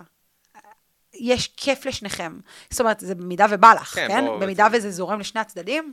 [1.15, 2.39] יש כיף לשניכם.
[2.71, 4.25] זאת אומרת, זה במידה ובא לך, כן, כן?
[4.41, 5.93] במידה זה- וזה זורם לשני הצדדים,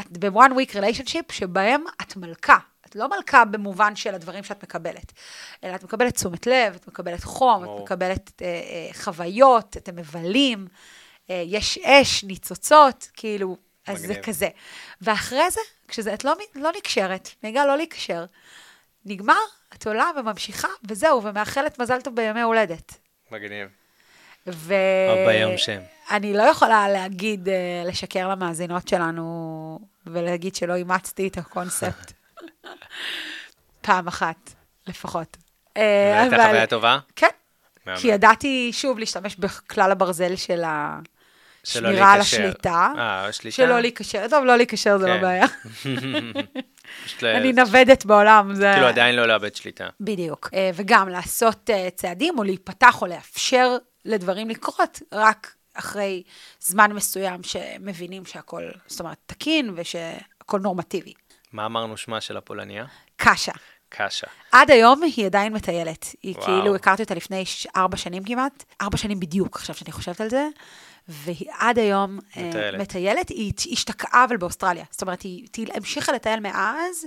[0.00, 2.56] את ב-one week relationship שבהם את מלכה.
[2.94, 5.12] את לא מלכה במובן של הדברים שאת מקבלת,
[5.64, 7.78] אלא את מקבלת תשומת לב, את מקבלת חום, ברור.
[7.78, 10.68] את מקבלת אה, אה, חוויות, אתם מבלים,
[11.30, 14.14] אה, יש אש, ניצוצות, כאילו, אז זה.
[14.22, 14.48] כזה.
[15.00, 18.24] ואחרי זה, כשזה, את לא, לא נקשרת, נהיגה לא להיקשר,
[19.04, 19.40] נגמר,
[19.74, 22.94] את עולה וממשיכה, וזהו, ומאחלת מזל טוב בימי הולדת.
[23.30, 23.68] מגניב.
[24.46, 24.74] ו...
[25.08, 25.80] או ביום שם.
[26.10, 32.12] אני לא יכולה להגיד, אה, לשקר למאזינות שלנו ולהגיד שלא אימצתי את הקונספט.
[33.80, 34.50] פעם אחת,
[34.86, 35.36] לפחות.
[35.76, 35.82] אה,
[36.16, 36.98] והייתה אבל- חוויה טובה?
[37.16, 37.26] כן.
[37.86, 37.98] מהמם.
[38.00, 40.62] כי ידעתי, שוב, להשתמש בכלל הברזל של
[41.64, 42.20] שלא השמירה על.
[42.20, 42.92] השליטה.
[42.98, 43.56] אה, השליטה?
[43.56, 44.26] שלא להיקשר.
[44.30, 45.20] טוב, לא להיקשר זה לא כן.
[45.20, 45.46] בעיה.
[47.04, 48.54] פשוט ל- אני נוודת בעולם.
[48.54, 48.70] זה...
[48.74, 49.88] כאילו עדיין לא לאבד שליטה.
[50.00, 50.50] בדיוק.
[50.54, 56.22] אה, וגם לעשות אה, צעדים או להיפתח או לאפשר לדברים לקרות רק אחרי
[56.60, 61.12] זמן מסוים שמבינים שהכל, זאת אומרת, תקין ושהכל נורמטיבי.
[61.54, 62.84] מה אמרנו שמה של הפולניה?
[63.16, 63.52] קשה.
[63.88, 64.26] קשה.
[64.52, 66.06] עד היום היא עדיין מטיילת.
[66.22, 66.46] היא וואו.
[66.46, 67.44] כאילו, הכרתי אותה לפני
[67.76, 70.48] ארבע שנים כמעט, ארבע שנים בדיוק, עכשיו שאני חושבת על זה,
[71.08, 72.80] והיא עד היום אה, מטיילת.
[72.80, 73.28] מטיילת.
[73.28, 74.84] היא השתקעה אבל באוסטרליה.
[74.90, 77.06] זאת אומרת, היא, היא המשיכה לטייל מאז,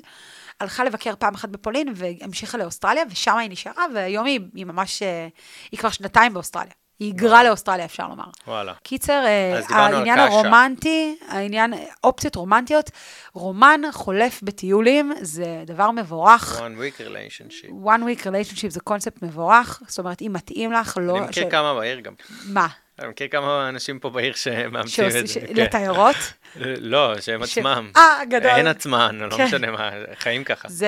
[0.60, 5.28] הלכה לבקר פעם אחת בפולין והמשיכה לאוסטרליה, ושם היא נשארה, והיום היא, היא ממש, אה,
[5.72, 6.74] היא כבר שנתיים באוסטרליה.
[7.00, 8.24] היא היגרה לאוסטרליה, אפשר לומר.
[8.48, 8.74] וואלה.
[8.84, 10.20] קיצר, אה, העניין.
[10.20, 11.74] הרומנטי, העניין,
[12.04, 12.92] אופציות רומנטיות,
[13.34, 16.60] רומן חולף בטיולים זה דבר מבורך.
[16.60, 17.70] one week relationship.
[17.70, 21.18] one week relationship זה קונספט מבורך, זאת אומרת, אם מתאים לך, לא...
[21.18, 22.14] אני מכיר כמה בעיר גם.
[22.46, 22.68] מה?
[23.00, 25.40] אני מכיר כמה אנשים פה בעיר שמאמצים את זה.
[25.40, 25.54] כן.
[25.54, 26.16] לתיירות?
[26.94, 27.92] לא, שהם עצמם.
[27.96, 28.52] אה, גדול.
[28.52, 29.46] הן עצמן, לא כן.
[29.46, 29.90] משנה מה,
[30.20, 30.70] חיים ככה.
[30.70, 30.88] זה,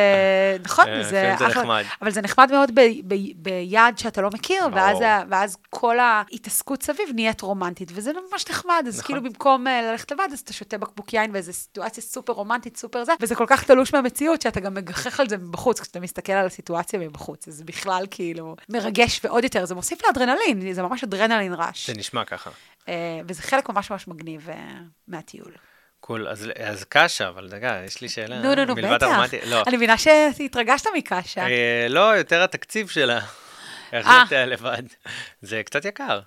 [0.64, 1.36] נכון, אה, זה.
[1.42, 1.84] נחמד.
[2.02, 2.72] אבל זה נחמד מאוד
[3.36, 4.64] ביעד שאתה לא מכיר.
[5.30, 9.06] ואז, כל ההתעסקות סביב נהיית רומנטית, וזה ממש נחמד, אז נכון.
[9.06, 13.04] כאילו במקום אה, ללכת לבד, אז אתה שותה בקבוק יין באיזו סיטואציה סופר רומנטית, סופר
[13.04, 16.46] זה, וזה כל כך תלוש מהמציאות, שאתה גם מגחך על זה מבחוץ, כשאתה מסתכל על
[16.46, 21.90] הסיטואציה מבחוץ, אז בכלל כאילו מרגש ועוד יותר, זה מוסיף לאדרנלין, זה ממש אדרנלין רעש,
[22.00, 22.50] נשמע ככה.
[22.90, 22.94] אה,
[23.28, 24.56] וזה חלק ממש ממש מגניב אה,
[25.08, 25.52] מהטיול.
[26.00, 28.42] קול, אז, אז קשה, אבל דקה, יש לי שאלה.
[28.42, 29.08] נו, נו, נו, בטח.
[29.08, 31.48] הרומנטי- לא, אני מבינה שהתרגשת מקשה.
[31.48, 33.20] אה, לא, יותר התקציב שלה.
[33.94, 34.24] איך אה.
[34.28, 34.84] אתה לבד.
[35.42, 36.20] זה קצת יקר.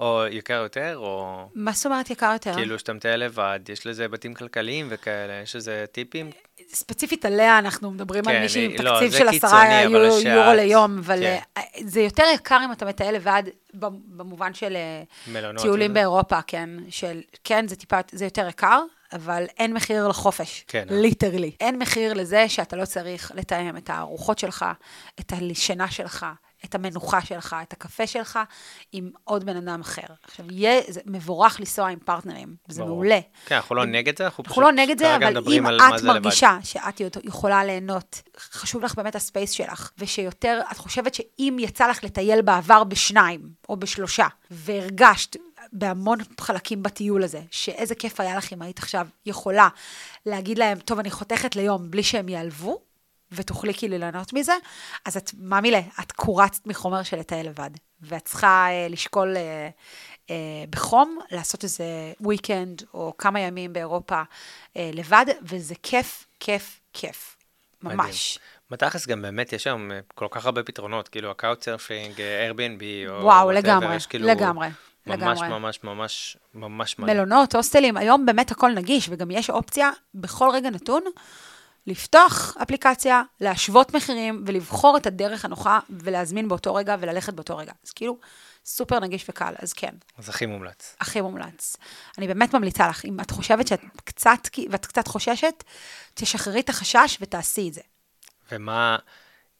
[0.00, 2.54] או יקר יותר, או מה זאת אומרת יקר יותר?
[2.54, 6.30] כאילו שאתה מטייל לבד, יש לזה היבטים כלכליים וכאלה, יש איזה טיפים?
[6.74, 10.52] ספציפית עליה אנחנו מדברים על כן, מישהי עם לא, תקציב של עשרה יורו, שאת- יורו
[10.52, 11.38] ליום, אבל כן.
[11.56, 13.42] אה, זה יותר יקר אם אתה מטייל לבד
[13.74, 15.02] במובן של אה,
[15.32, 15.94] מלונות טיולים וזה?
[15.94, 21.00] באירופה, כן, של, כן, זה טיפה, זה יותר יקר, אבל אין מחיר לחופש, כן, אה?
[21.00, 21.50] literally.
[21.60, 24.64] אין מחיר לזה שאתה לא צריך לתאם את הארוחות שלך,
[25.20, 26.26] את השינה שלך,
[26.72, 28.38] את המנוחה שלך, את הקפה שלך,
[28.92, 30.02] עם עוד בן אדם אחר.
[30.22, 32.94] עכשיו, יהיה, זה מבורך לנסוע עם פרטנרים, זה ברור.
[32.94, 33.20] מעולה.
[33.46, 36.06] כן, אנחנו לא נגד זה, אנחנו פשוט אנחנו לא נגד זה, אבל אם את זה
[36.06, 36.06] לבד.
[36.06, 41.88] מרגישה שאת יכולה ליהנות, חשוב לך באמת ה space שלך, ושיותר, את חושבת שאם יצא
[41.88, 45.36] לך לטייל בעבר בשניים או בשלושה, והרגשת
[45.72, 49.68] בהמון חלקים בטיול הזה, שאיזה כיף היה לך אם היית עכשיו יכולה
[50.26, 52.91] להגיד להם, טוב, אני חותכת ליום בלי שהם ייעלבו,
[53.32, 54.52] ותוכלי כאילו ליהנות מזה,
[55.04, 57.70] אז את, מה מילה, את קורצת מחומר של לטייל לבד,
[58.00, 59.68] ואת צריכה אה, לשקול אה,
[60.30, 64.22] אה, בחום, לעשות איזה weekend או כמה ימים באירופה
[64.76, 67.36] אה, לבד, וזה כיף, כיף, כיף.
[67.82, 68.38] ממש.
[68.70, 73.24] בתכלס גם באמת יש היום אה, כל כך הרבה פתרונות, כאילו ה Couchsurfing, Airbnb, או
[73.24, 74.68] וואו, whatever, לגמרי, יש כאילו לגמרי,
[75.06, 75.48] ממש לגמרי.
[75.48, 77.12] ממש ממש ממש מלא.
[77.12, 81.02] מלונות, הוסטלים, היום באמת הכל נגיש, וגם יש אופציה בכל רגע נתון
[81.86, 87.72] לפתוח אפליקציה, להשוות מחירים ולבחור את הדרך הנוחה ולהזמין באותו רגע וללכת באותו רגע.
[87.84, 88.18] אז כאילו,
[88.64, 90.96] סופר נגיש וקל, אז כן, אז הכי מומלץ.
[91.00, 91.76] הכי מומלץ.
[92.18, 95.64] אני באמת ממליצה לך, אם את חושבת שאת קצת, ואת קצת חוששת,
[96.14, 97.80] תשחררי את החשש ותעשי את זה.
[98.52, 98.96] ומה,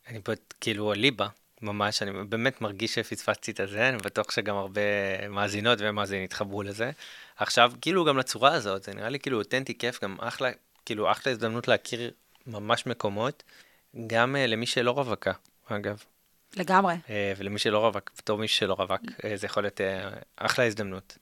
[0.08, 1.28] אני פה כאילו ליבה,
[1.62, 4.80] ממש, אני באמת מרגיש שפספסתי את הזה, אני בטוח שגם הרבה
[5.28, 6.90] מאזינות ומאזינים יתחברו לזה.
[7.36, 10.50] עכשיו, כאילו גם לצורה הזאת, זה נראה לי כאילו אותנטי, כיף, גם אחלה,
[10.84, 12.10] כאילו אחלה הזדמנות להכיר
[12.46, 13.42] ממש מקומות,
[14.06, 15.32] גם uh, למי שלא רווקה,
[15.68, 16.02] אגב,
[16.56, 16.94] לגמרי.
[16.94, 21.18] uh, ולמי שלא רווק, בתור מי שלא רווק, uh, זה יכול להיות uh, אחלה הזדמנות.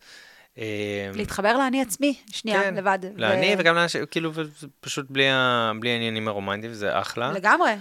[1.15, 2.99] להתחבר לאני עצמי, שנייה, כן, לבד.
[3.17, 4.33] לאני ו- וגם לאנשים, כאילו,
[4.81, 5.73] פשוט בלי, ה...
[5.81, 7.33] בלי העניינים הרומנטיים, זה אחלה.
[7.33, 7.73] לגמרי.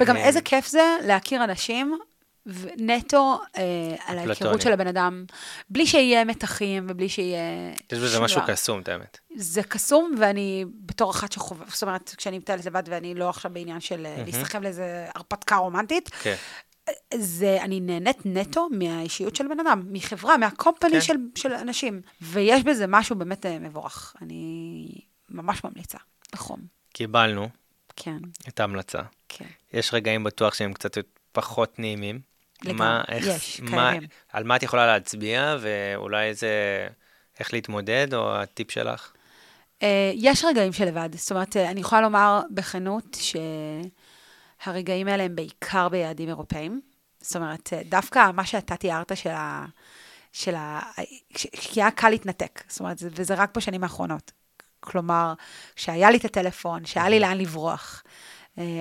[0.00, 1.98] וגם אה, איזה כיף זה להכיר אנשים
[2.78, 3.62] נטו אה,
[4.06, 4.60] על ההיכרות.
[4.60, 5.24] של הבן אדם,
[5.70, 7.72] בלי שיהיה מתחים ובלי שיהיה...
[7.92, 8.40] יש בזה משהו.
[8.46, 9.18] קסום, את האמת.
[9.36, 13.80] זה קסום, ואני בתור אחת שחווה, זאת אומרת, כשאני מטיילת לבד ואני לא עכשיו בעניין
[13.80, 16.34] של אה, להסתחב לאיזה הרפתקה רומנטית, כן.
[17.14, 21.00] זה, אני נהנית נטו מהאישיות של בן אדם, מחברה, מהקומפני כן.
[21.00, 22.00] של, של אנשים.
[22.20, 24.16] ויש בזה משהו באמת אה, מבורך.
[24.22, 24.86] אני
[25.28, 25.98] ממש ממליצה,
[26.32, 26.60] בחום.
[26.92, 27.48] קיבלנו
[27.96, 28.18] כן,
[28.48, 29.02] את ההמלצה.
[29.28, 29.44] כן.
[29.72, 30.96] יש רגעים בטוח שהם קצת
[31.32, 32.20] פחות נעימים.
[32.64, 34.08] מה, איך, יש, מה, קיימים.
[34.32, 36.48] על מה את יכולה להצביע, ואולי איזה,
[37.40, 39.12] איך להתמודד, או הטיפ שלך?
[39.82, 43.16] אה, יש רגעים של לבד, זאת אומרת, אה, אני יכולה לומר בכנות
[44.64, 46.80] שהרגעים האלה הם בעיקר ביעדים אירופאים.
[47.20, 49.66] זאת אומרת, אה, דווקא מה שאתה תיארת של ה...
[50.32, 50.80] של ה...
[51.34, 54.32] כי היה קל להתנתק, זאת אומרת, זה- וזה רק בשנים האחרונות.
[54.80, 55.32] כלומר,
[55.76, 58.02] כשהיה לי את הטלפון, שהיה לי לאן לברוח,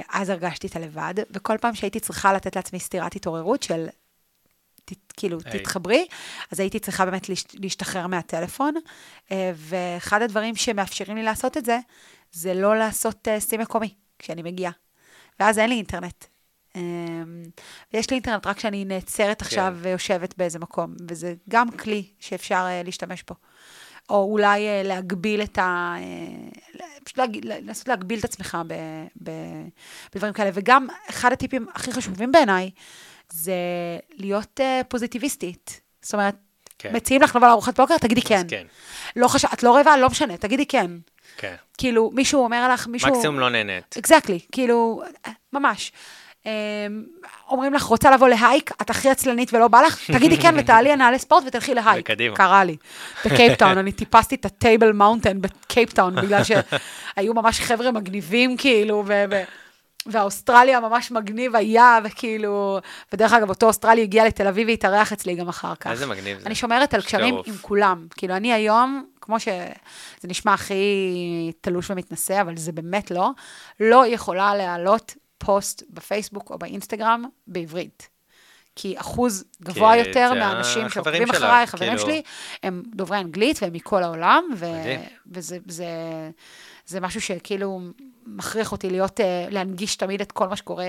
[0.10, 3.88] אז הרגשתי את הלבד, וכל פעם שהייתי צריכה לתת לעצמי סטירת התעוררות של,
[4.86, 5.60] ת, כאילו, היי.
[5.60, 6.06] תתחברי,
[6.52, 8.74] אז הייתי צריכה באמת להש, להשתחרר מהטלפון,
[9.32, 11.80] אה, ואחד הדברים שמאפשרים לי לעשות את זה,
[12.32, 14.72] זה לא לעשות אה, שיא מקומי כשאני מגיעה.
[15.40, 16.26] ואז אין לי אינטרנט.
[16.76, 16.82] אה,
[17.94, 22.82] ויש לי אינטרנט רק כשאני נעצרת עכשיו ויושבת באיזה מקום, וזה גם כלי שאפשר אה,
[22.84, 23.36] להשתמש בו.
[24.10, 25.96] או אולי אה, להגביל את ה...
[25.98, 28.74] אה, פשוט להג- לנסות להגביל את עצמך ב,
[29.24, 29.32] ב,
[30.16, 30.50] בדברים כאלה.
[30.54, 32.70] וגם אחד הטיפים הכי חשובים בעיניי,
[33.32, 33.54] זה
[34.16, 35.82] להיות אה, פוזיטיביסטית.
[36.02, 36.36] זאת אומרת,
[36.80, 36.96] כן.
[36.96, 38.46] מציעים לך לבוא לארוחת בוקר, תגידי כן.
[38.48, 38.66] כן,
[39.16, 40.92] לא חשב, את לא רעבה, לא משנה, תגידי כן.
[41.38, 41.56] כן.
[41.78, 43.12] כאילו, מישהו אומר לך, מישהו...
[43.12, 43.96] מקסימום לא נהנית.
[44.00, 45.02] אקזקטלי, כאילו,
[45.54, 45.92] ממש.
[46.46, 47.04] אמ,
[47.50, 50.92] אומרים לך, רוצה לבוא ל hike, את הכי עצלנית ולא בא לך, תגידי כן ותעלי
[50.92, 52.06] הנעלי ספורט ותלכי ל hike.
[52.06, 52.36] וקדימה.
[52.36, 52.78] קרה לי.
[53.26, 59.26] בקייפטאון, אני טיפסתי את ה Table Mountain בקייפטאון, בגלל שהיו ממש חבר'ה מגניבים, כאילו, ו...
[60.06, 62.80] והאוסטרלי ממש מגניב היה, וכאילו,
[63.14, 65.92] ודרך אגב, אותו אוסטרלי הגיע לתל אביב והתארח אצלי גם אחר כך.
[65.92, 66.46] איזה מגניב זה.
[66.46, 67.36] אני שומרת על קשרים.
[67.46, 68.08] עם כולם.
[68.18, 69.74] כאילו, אני היום, כמו שזה
[70.24, 73.30] נשמע הכי תלוש ומתנשא, אבל זה באמת לא,
[73.80, 75.16] לא יכולה להעלות
[75.46, 78.10] פוסט בפייסבוק או באינסטגרם בעברית.
[78.76, 82.02] כי אחוז גבוה כי יותר זה מהאנשים שעוקבים אחריי, חברים כאילו.
[82.02, 82.22] שלי,
[82.64, 84.66] הם דוברי אנגלית והם מכל העולם, ו-.
[85.32, 85.86] וזה זה,
[86.86, 87.82] זה משהו שכאילו
[88.26, 90.86] מכריח אותי להיות, אה, להנגיש תמיד את כל מה שקורה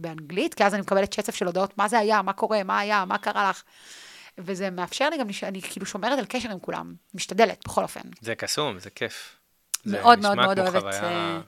[0.00, 3.04] באנגלית, כי אז אני מקבלת שצף של הודעות, מה זה היה, מה קורה, מה היה,
[3.04, 3.62] מה קרה לך.
[4.38, 8.00] וזה מאפשר לי גם, אני כאילו שומרת על קשר עם כולם, משתדלת, בכל אופן.
[8.20, 9.36] זה קסום, זה כיף.
[9.86, 11.40] מאוד מאוד מאוד אוהבת חוויה- אה,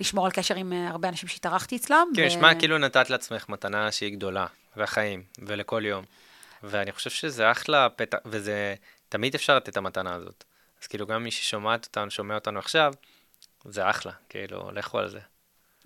[0.00, 2.06] לשמור על קשר עם אה, הרבה אנשים שהתארחתי אצלם.
[2.16, 6.04] כן, ו- נשמע כאילו נתת לעצמך מתנה שהיא גדולה, לחיים, ולכל יום.
[6.62, 8.74] ואני חושב שזה אחלה פתח, וזה,
[9.08, 10.44] תמיד אפשר לתת את המתנה הזאת.
[10.82, 12.92] אז כאילו, גם מי ששומעת אותנו, שומע אותנו עכשיו,
[13.64, 15.18] זה אחלה, כאילו, לכו על זה.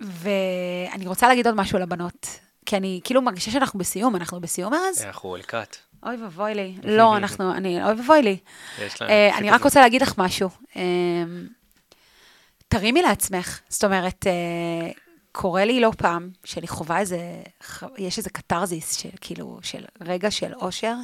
[0.01, 2.27] ואני רוצה להגיד עוד משהו לבנות,
[2.65, 5.01] כי אני כאילו מרגישה שאנחנו בסיום, אנחנו בסיום אז?
[5.03, 5.77] אנחנו לקראת.
[6.03, 6.77] אוי ואבוי לי.
[6.83, 8.37] לא, אנחנו, אני, אוי ואבוי לי.
[8.81, 9.11] יש להם...
[9.11, 10.49] אה, אני רק רוצה להגיד לך משהו.
[12.69, 13.59] תרימי לעצמך.
[13.69, 14.91] זאת אומרת, אה,
[15.31, 17.19] קורה לי לא פעם שאני חווה איזה,
[17.97, 20.95] יש איזה קתרזיס של כאילו, של רגע של אושר.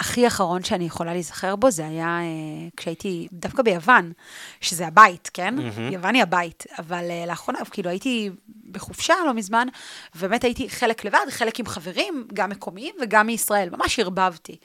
[0.00, 4.12] הכי אחרון שאני יכולה להיזכר בו, זה היה אה, כשהייתי דווקא ביוון,
[4.60, 5.54] שזה הבית, כן?
[5.92, 6.66] יוון היא הבית.
[6.78, 8.30] אבל אה, לאחרונה, כאילו הייתי
[8.70, 9.68] בחופשה לא מזמן,
[10.16, 13.70] ובאמת הייתי חלק לבד, חלק עם חברים, גם מקומיים וגם מישראל.
[13.70, 14.56] ממש ערבבתי.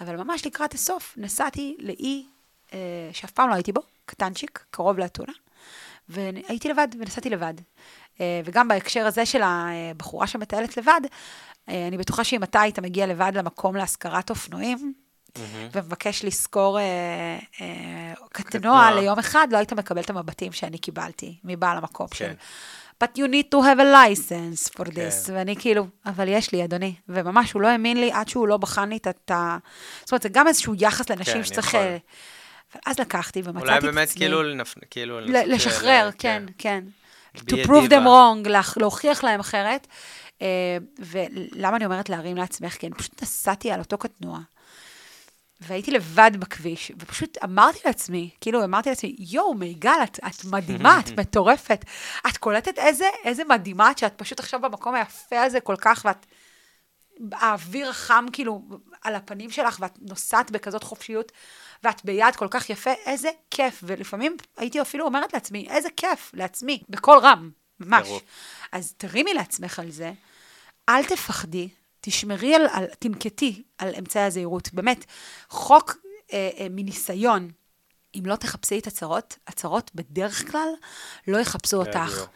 [0.00, 2.26] אבל ממש לקראת הסוף נסעתי לאי
[2.72, 2.78] אה,
[3.12, 5.32] שאף פעם לא הייתי בו, קטנצ'יק, קרוב לאתונה,
[6.08, 7.54] והייתי לבד, ונסעתי לבד.
[8.20, 11.00] אה, וגם בהקשר הזה של הבחורה שמטיילת לבד,
[11.68, 14.94] אה, אני בטוחה שאם אתה היית מגיע לבד למקום להשכרת אופנועים,
[15.72, 16.84] ומבקש לשכור אה,
[17.60, 18.90] אה, קטנוע.
[18.94, 22.16] ליום אחד, לא היית מקבל את המבטים שאני קיבלתי מבעל המקום כן.
[22.16, 22.32] של...
[23.04, 24.90] But you need to have a license for כן.
[24.90, 25.32] this.
[25.32, 26.94] ואני כאילו, אבל יש לי, אדוני.
[27.08, 29.58] וממש, הוא לא האמין לי עד שהוא לא בחן לי את ה...
[30.00, 31.68] זאת אומרת, זה גם איזשהו יחס לנשים כן, שצריך...
[31.68, 31.80] יכול.
[32.86, 33.90] אז לקחתי ומצאתי את אולי עצמי...
[33.90, 34.74] באמת כאילו, לנפ...
[34.90, 35.20] כאילו...
[35.20, 36.84] לשחרר, כן, כן.
[37.36, 39.86] Be To prove them wrong, להכ- להוכיח להם אחרת.
[40.42, 42.72] אה, ולמה אני אומרת להרים לעצמך?
[42.74, 44.38] כי אני פשוט נסעתי על אותו קטנוע.
[45.60, 51.10] והייתי לבד בכביש, ופשוט אמרתי לעצמי, כאילו אמרתי לעצמי, יואו, מיגל, את, את מדהימה, את
[51.20, 51.84] מטורפת.
[52.28, 56.26] את קולטת איזה, איזה מדהימה את, שאת פשוט עכשיו במקום היפה הזה כל כך, ואת...
[57.32, 58.62] האוויר החם כאילו
[59.02, 61.32] על הפנים שלך, ואת נוסעת בכזאת חופשיות,
[61.84, 63.80] ואת ביד כל כך יפה, איזה כיף.
[63.82, 68.06] ולפעמים הייתי אפילו אומרת לעצמי, איזה כיף, לעצמי, בקול רם, ממש.
[68.06, 68.22] טירוף.
[68.72, 70.12] אז תרימי לעצמך על זה,
[70.88, 71.68] אל תפחדי,
[72.00, 74.72] תשמרי על, על תנקטי על אמצעי הזהירות.
[74.72, 75.04] באמת,
[75.48, 75.96] חוק
[76.32, 77.50] אה, אה, מניסיון,
[78.14, 80.68] אם לא תחפשי את הצרות, הצרות בדרך כלל
[81.28, 82.26] לא יחפשו אותך.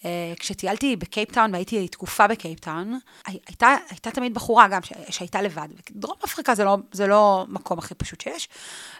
[0.00, 0.02] Uh,
[0.38, 5.68] כשטיילתי בקייפטאון, והייתי תקופה בקייפטאון, הי- הייתה, הייתה תמיד בחורה גם ש, שהייתה לבד.
[5.90, 8.48] דרום אפריקה זה לא, זה לא מקום הכי פשוט שיש.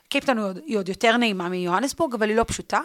[0.08, 2.80] קייפטאון היא עוד, היא עוד יותר נעימה מיוהנסבורג, אבל היא לא פשוטה.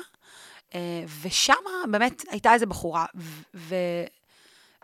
[0.69, 0.75] Uh,
[1.21, 1.53] ושם
[1.91, 3.75] באמת הייתה איזו בחורה, ו, ו,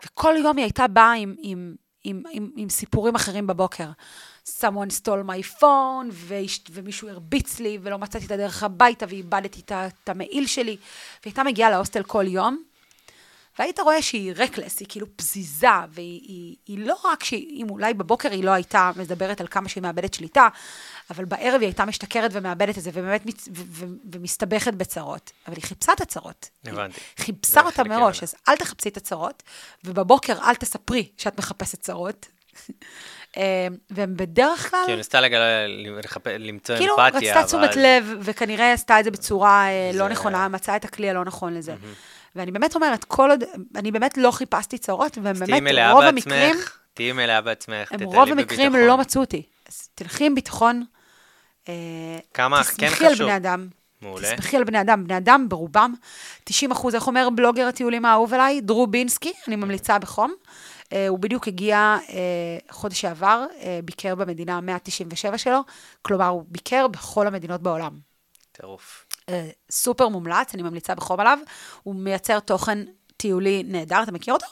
[0.04, 1.74] וכל יום היא הייתה באה עם, עם,
[2.04, 3.88] עם, עם, עם סיפורים אחרים בבוקר.
[4.48, 10.08] someone stole my phone, ואיש, ומישהו הרביץ לי, ולא מצאתי את הדרך הביתה, ואיבדתי את
[10.08, 10.64] המעיל שלי.
[10.64, 10.78] והיא
[11.24, 12.62] הייתה מגיעה להוסטל כל יום,
[13.58, 18.30] והיית רואה שהיא רקלס, היא כאילו פזיזה, והיא היא, היא לא רק שאם אולי בבוקר
[18.30, 20.48] היא לא הייתה מדברת על כמה שהיא מאבדת שליטה,
[21.10, 25.30] אבל בערב היא הייתה משתכרת ומאבדת את זה, ובאמת מצ, ו, ו, ומסתבכת בצרות.
[25.46, 26.48] אבל היא חיפשה את הצרות.
[26.66, 27.00] הבנתי.
[27.18, 28.22] היא חיפשה אותה מראש.
[28.22, 29.42] אז אל תחפשי את הצרות,
[29.84, 32.26] ובבוקר אל תספרי שאת מחפשת צרות.
[33.36, 34.80] אה, והם בדרך כלל...
[34.84, 39.66] כאילו, ניסתה לגל- לחפ- למצוא כאילו, אמפתיה, רצתה תשומת לב, וכנראה עשתה את זה בצורה
[39.68, 41.74] אה, לא נכונה, מצאה את הכלי הלא נכון לזה.
[42.36, 43.44] ואני באמת אומרת, כל עוד,
[43.76, 45.48] אני באמת לא חיפשתי צרות, תהיי ובאמת,
[45.92, 48.88] רוב המקרים, בעצמך, תהיי מלאה בעצמך, הם תטיילי רוב המקרים בביטחון.
[48.88, 49.42] לא מצאו אותי.
[49.68, 50.84] אז תלכי עם ביטחון,
[51.68, 51.74] אה,
[52.34, 53.26] כמה כן תסמכי על חשוב.
[53.26, 53.68] בני אדם.
[54.02, 54.36] מעולה.
[54.36, 55.04] תסמכי על בני אדם.
[55.04, 55.94] בני אדם ברובם,
[56.44, 58.60] 90 אחוז, איך אומר בלוגר הטיולים האהוב עליי?
[58.60, 60.34] דרו בינסקי, אני ממליצה בחום.
[60.92, 65.60] אה, הוא בדיוק הגיע אה, חודש שעבר, אה, ביקר במדינה ה-197 שלו,
[66.02, 67.98] כלומר, הוא ביקר בכל המדינות בעולם.
[68.52, 69.06] טירוף.
[69.28, 71.38] אה, סופר מומלץ, אני ממליצה בחום עליו.
[71.82, 72.78] הוא מייצר תוכן
[73.16, 74.46] טיולי נהדר, אתה מכיר אותו?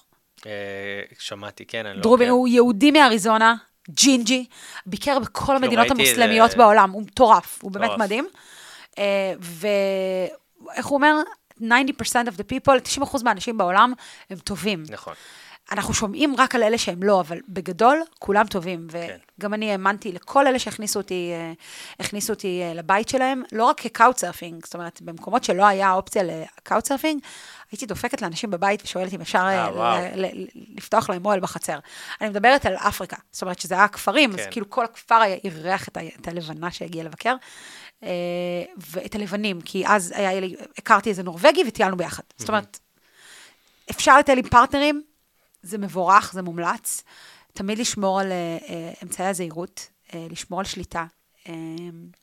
[0.46, 2.02] אה, שמעתי, כן, אני לא...
[2.02, 2.38] דרובין, עוקב.
[2.38, 3.54] הוא יהודי מאריזונה,
[3.90, 4.46] ג'ינג'י,
[4.86, 7.90] ביקר בכל המדינות ראיתי המוסלמיות בעולם, הוא מטורף, הוא באמת.
[7.98, 8.28] מדהים.
[8.98, 11.16] אה, ואיך הוא אומר?
[11.60, 13.92] 90% of the people, 90% מהאנשים בעולם
[14.30, 14.82] הם טובים.
[14.88, 15.14] נכון.
[15.70, 18.86] אנחנו שומעים רק על אלה שהם לא, אבל בגדול, כולם טובים.
[18.92, 19.16] כן.
[19.38, 21.52] וגם אני האמנתי לכל אלה שהכניסו אותי, אה,
[22.00, 27.20] הכניסו אותי אה, לבית שלהם, לא רק כ-Couchsurfing, זאת אומרת, במקומות שלא היה אופציה ל-Couchsurfing,
[27.72, 30.10] הייתי דופקת לאנשים בבית ושואלת אם אפשר אה, אה.
[30.16, 30.46] ל- ל-
[30.76, 31.78] לפתוח להם אוהל בחצר.
[32.20, 34.48] אני מדברת על אפריקה, זאת אומרת שזה היה כפרים, אז כן.
[34.50, 37.34] כאילו כל הכפר היה אירח את, ה- את הלבנה שהגיעה לבקר,
[38.92, 42.22] ואת הלבנים, כי אז היה לי, הכרתי איזה נורבגי וטיילנו ביחד.
[42.36, 42.78] זאת אומרת,
[43.90, 45.02] אפשר לטייל עם פרטנרים,
[45.62, 47.04] זה מבורך, זה מומלץ.
[47.52, 51.04] תמיד לשמור על אה, אמצעי הזהירות, אה, לשמור על שליטה.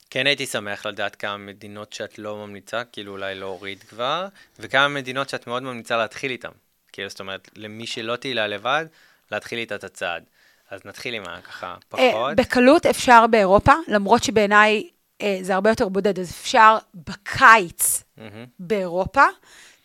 [0.09, 4.27] כן הייתי שמח לדעת כמה מדינות שאת לא ממליצה, כאילו אולי להוריד כבר,
[4.59, 6.49] וכמה מדינות שאת מאוד ממליצה להתחיל איתן.
[6.91, 8.85] כאילו, זאת אומרת, למי שלא תהילה לבד,
[9.31, 10.23] להתחיל איתה את הצעד.
[10.69, 12.35] אז נתחיל עם הככה אה, פחות.
[12.35, 14.89] בקלות אפשר באירופה, למרות שבעיניי
[15.21, 18.45] אה, זה הרבה יותר בודד, אז אפשר בקיץ מהמם.
[18.59, 19.23] באירופה,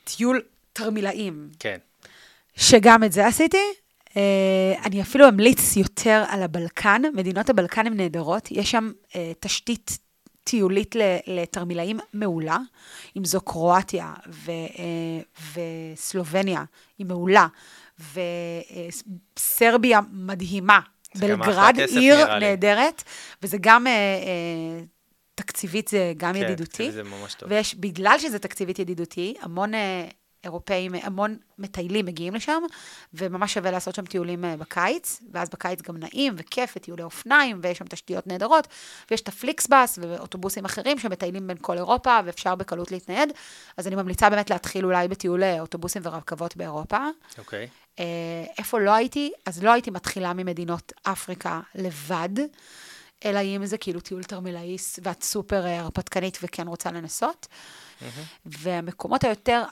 [0.05, 0.43] טיול
[0.73, 1.79] תרמילאים, כן.
[2.63, 3.73] שגם את זה עשיתי.
[4.17, 9.99] אה, אני אפילו אמליץ יותר על הבלקן, מדינות הבלקן הן נהדרות, יש שם אה, תשתית
[10.45, 10.95] טיולית
[11.27, 12.59] לתרמילאים מעולה,
[13.17, 15.21] אם זו קרואטיה ו, אה,
[15.95, 16.65] וסלובניה,
[16.99, 17.47] היא מעולה,
[19.37, 20.81] וסרביה מדהימה,
[21.15, 22.39] זה גם בלגרד, עיר.
[22.39, 23.03] נהדרת,
[23.43, 24.85] וזה גם אה, אה,
[25.35, 26.93] תקציבית, זה גם כן, ידידותי.
[26.93, 27.49] זה ממש טוב.
[27.51, 29.73] ויש, בגלל שזה תקציבית ידידותי, המון
[30.45, 32.63] אירופאים, המון מטיילים מגיעים לשם,
[33.15, 37.79] וממש שווה לעשות שם טיולים אה, בקיץ, ואז בקיץ גם נעים וכיף, וטיולי אופניים, ויש
[37.79, 38.69] שם תשתיות נהדרות,
[39.11, 43.33] ויש את הפליקסבאס ואוטובוסים אחרים שמטיילים בין כל אירופה, ואפשר בקלות להתנייד.
[43.77, 46.99] אז אני ממליצה באמת להתחיל אולי בטיול אה, אוטובוסים ורכבות באירופה.
[47.39, 47.69] אוקיי.
[47.99, 48.05] אה,
[48.59, 49.33] איפה לא הייתי?
[49.47, 52.29] אז לא הייתי מתחילה ממדינות אפריקה לבד,
[53.25, 57.47] אלא אם זה כאילו טיול תרמילאיס, ואת סופר אה, הרפתקנית וכן רוצה לנסות.
[58.47, 59.63] והמקומות היותר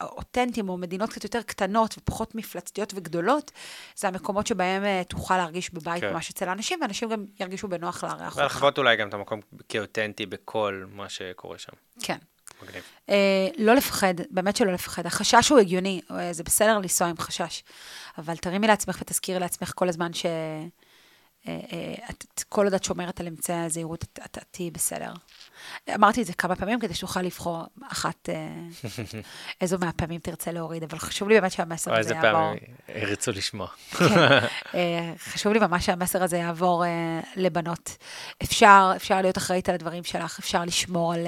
[0.00, 3.50] אותנטיים, או מדינות קצת יותר קטנות ופחות מפלצתיות וגדולות,
[3.96, 6.12] זה המקומות שבהם אה, תוכל להרגיש בבית כן.
[6.12, 8.36] ממש אצל האנשים, ואנשים גם ירגישו בנוח לארח אותך.
[8.36, 11.72] ולחוות אולי גם את המקום כאותנטי בכל מה שקורה שם.
[12.02, 12.18] כן.
[12.62, 12.82] מגניב.
[13.08, 15.06] אה, לא לפחד, באמת שלא לפחד.
[15.06, 17.62] החשש הוא הגיוני, אה, זה בסדר לנסוע עם חשש,
[18.18, 20.26] אבל תרימי לעצמך ותזכירי לעצמך כל הזמן ש...
[21.48, 25.12] אה, אה, את, כל עוד את שומרת על אמצעי הזהירות, את, תהיי בסדר.
[25.94, 28.34] אמרתי את זה כמה פעמים כדי שתוכל לבחור אחת, אה,
[29.60, 32.54] איזו מהפעמים תרצה להוריד, אבל חשוב לי באמת שהמסר או הזה איזה יעבור.
[32.88, 33.66] פעם ירצו לשמוע.
[33.90, 34.04] כן.
[34.74, 37.96] אה, חשוב לי ממש שהמסר הזה יעבור אה, לבנות.
[38.42, 41.26] אפשר, אפשר להיות אחראית על הדברים שלך, אפשר לשמור על...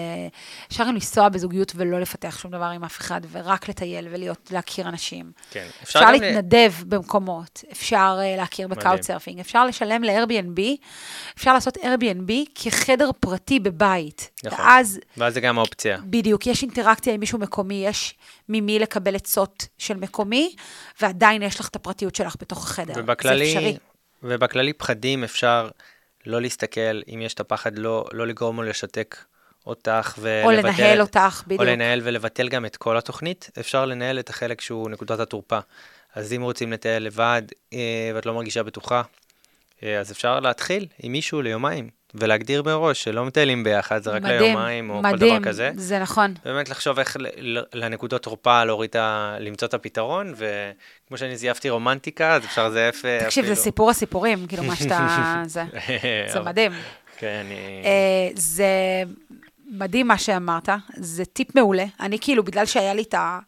[0.69, 4.89] אפשר גם לנסוע בזוגיות ולא לפתח שום דבר עם אף אחד, ורק לטייל ולהיות, להכיר
[4.89, 5.33] אנשים.
[5.51, 5.67] כן.
[5.83, 8.69] אפשר, ל- להתנדב במקומות, אפשר להכיר.
[8.69, 10.61] ב-Couchsurfing, אפשר לשלם ל-Airbnb,
[11.37, 14.16] אפשר לעשות Airbnb כחדר פרטי בבית.
[14.45, 14.61] נכון.
[14.61, 15.99] ואז ואז זה גם האופציה.
[16.05, 18.15] בדיוק, יש אינטראקציה עם מישהו מקומי, יש
[18.49, 20.55] ממי לקבל עצות של מקומי,
[21.01, 22.95] ועדיין יש לך את הפרטיות שלך בתוך החדר.
[22.95, 23.77] זה ובכללי, אפשרי.
[24.23, 25.69] ובכללי פחדים אפשר
[26.27, 29.17] לא להסתכל, אם יש את הפחד, לא, לא לגרום לו לשתק
[29.67, 30.69] אותך או ולבטל...
[30.69, 31.61] לנהל את- אותך, בדיוק.
[31.61, 35.59] או לנהל ולבטל גם את כל התוכנית, אפשר לנהל את החלק שהוא נקודת התורפה.
[36.15, 37.43] אז אם רוצים לטייל לבד
[37.73, 37.79] אה,
[38.15, 39.03] ואת לא מרגישה בטוחה,
[39.83, 41.89] אה, אז אפשר להתחיל עם מישהו ליומיים,
[42.21, 45.71] ולהגדיר מראש שלא מטיילים ביחד, זה רק מדהים, ליומיים או כל מדהים, דבר כזה.
[45.75, 46.35] זה נכון.
[46.45, 47.17] באמת לחשוב איך
[47.75, 49.37] לנקודות תורפה להוריד את ה...
[49.41, 53.91] למצוא את הפתרון, וכמו שאני זייפתי רומנטיקה, אז אפשר לזייף אה, תקשיב, זה אפילו- סיפור
[53.91, 55.07] הסיפורים, כאילו, מה שאתה...
[55.47, 55.65] זה,
[56.33, 56.73] זה מדהים.
[57.19, 57.83] כן, אני...
[57.85, 58.67] אה, זה
[59.71, 61.85] מדהים מה שאמרת, זה טיפ מעולה.
[62.01, 63.39] אני כאילו, בגלל שהיה לי את ה...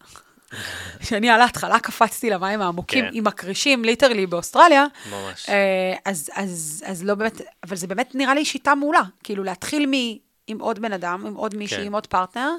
[1.01, 3.11] שאני על ההתחלה קפצתי למים העמוקים כן.
[3.12, 5.49] עם הכרישים, literally באוסטרליה, ממש.
[5.49, 9.03] אה, אז, אז, אז לא באמת, אבל זה באמת נראה לי שיטה מעולה.
[9.24, 9.92] כאילו, להתחיל מ,
[10.46, 11.86] עם עוד בן אדם, עם עוד מישהי, כן.
[11.86, 12.51] עם עוד פרטנר,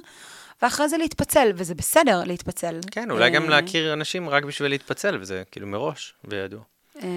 [0.62, 2.80] ואחרי זה להתפצל, וזה בסדר להתפצל.
[2.92, 6.60] כן, אולי גם אה, להכיר אנשים רק בשביל להתפצל, וזה כאילו מראש, וידוע.
[7.04, 7.08] אה,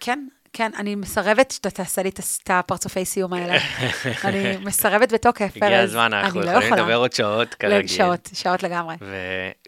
[0.00, 3.56] כן, כן, אני מסרבת שאתה תעשה לי את הפרצופי סיום האלה.
[4.24, 5.80] אני מסרבת בתוקף, הגיע.
[5.80, 6.72] הזמן, אנחנו לא יכולים.
[6.72, 7.86] לדבר עוד שעות, לא, כרגיל.
[7.86, 8.94] שעות, שעות לגמרי.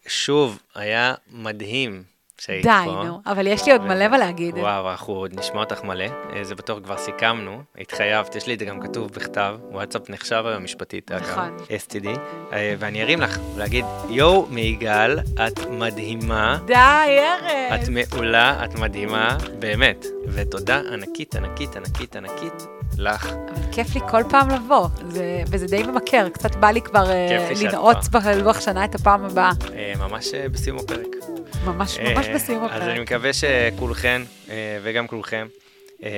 [0.07, 2.03] ושוב, היה מדהים
[2.39, 3.05] שהיית די, פה.
[3.05, 4.55] נו, אבל יש לי עוד מלא מה להגיד.
[4.55, 8.59] וואו, אנחנו עוד נשמע אותך מלא, אה, זה בטוח כבר סיכמנו, התחייבת, יש לי את
[8.59, 11.57] זה גם כתוב בכתב, וואטסאפ נחשב היום משפטית, אגב, נכון.
[11.59, 12.07] STD,
[12.53, 17.83] אה, ואני ארים לך, להגיד, יואו, מיגאל, את מדהימה, די, ארז.
[17.83, 22.67] את מעולה, את מדהימה, באמת, ותודה ענקית, ענקית, ענקית, ענקית,
[22.99, 23.27] לך.
[23.27, 27.51] אבל כיף לי כל פעם לבוא, זה- וזה די ממכר, קצת בא לי כבר אה,
[27.63, 29.51] לנעוץ בלוח שנה את הפעם הבאה.
[29.75, 31.07] אה, ממש אה, בסיום הפרק.
[31.65, 33.01] ממש ממש בסיום אז אני הפרק.
[33.01, 34.23] מקווה שכולכן,
[34.83, 35.47] וגם כולכם,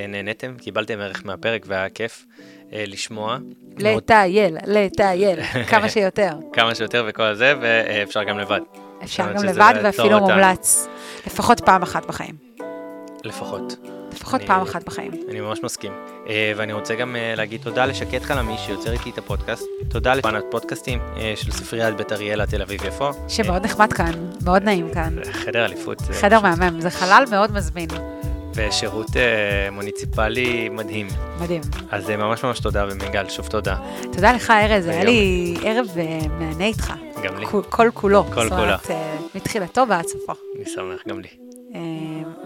[0.08, 2.24] נהניתם, קיבלתם ערך מהפרק והיה כיף
[2.72, 3.38] לשמוע.
[3.78, 6.30] לטייל, לטייל, כמה שיותר.
[6.56, 8.60] כמה שיותר וכל זה, ואפשר גם לבד.
[9.04, 10.20] אפשר גם לבד ואפילו.
[10.20, 10.88] מומלץ.
[11.26, 12.34] לפחות פעם אחת בחיים.
[13.24, 13.76] לפחות.
[14.28, 15.10] לפחות אני- פעם אחת בחיים.
[15.30, 15.92] אני ממש מסכים.
[16.28, 19.64] אה, ואני רוצה גם אה, להגיד תודה לשקד חלמי שיוצר איתי את הפודקאסט.
[19.88, 23.10] תודה לפאנת פודקאסטים אה, של ספריית בית אריאלה תל אביב יפו.
[23.28, 24.12] שמאוד נחמד כאן,
[24.44, 25.16] מאוד נעים כאן.
[25.32, 26.00] חדר אליפות.
[26.00, 27.88] חדר מהמם, זה חלל מאוד מזמין.
[28.54, 31.06] ושירות אה, מוניציפלי מדהים.
[31.40, 31.60] מדהים.
[31.90, 33.76] אז אה, ממש ממש תודה, ומיגל, שוב תודה.
[34.02, 36.92] תודה לך, ארז, היה לי ערב אה, מהנה איתך.
[37.24, 37.46] גם לי.
[37.46, 38.24] כל- כל כולו.
[38.34, 38.86] כל זאת אומרת,
[39.34, 40.32] מתחילתו ועד סופו.
[40.56, 41.28] אני שמח, גם לי.
[41.74, 41.80] אה,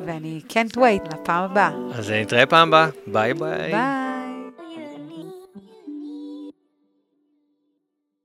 [0.06, 1.72] ואני can't wait לפעם הבאה.
[1.94, 2.88] אז אה, נתראה פעם הבאה.
[3.06, 3.70] ביי ביי.
[3.70, 4.11] ביי.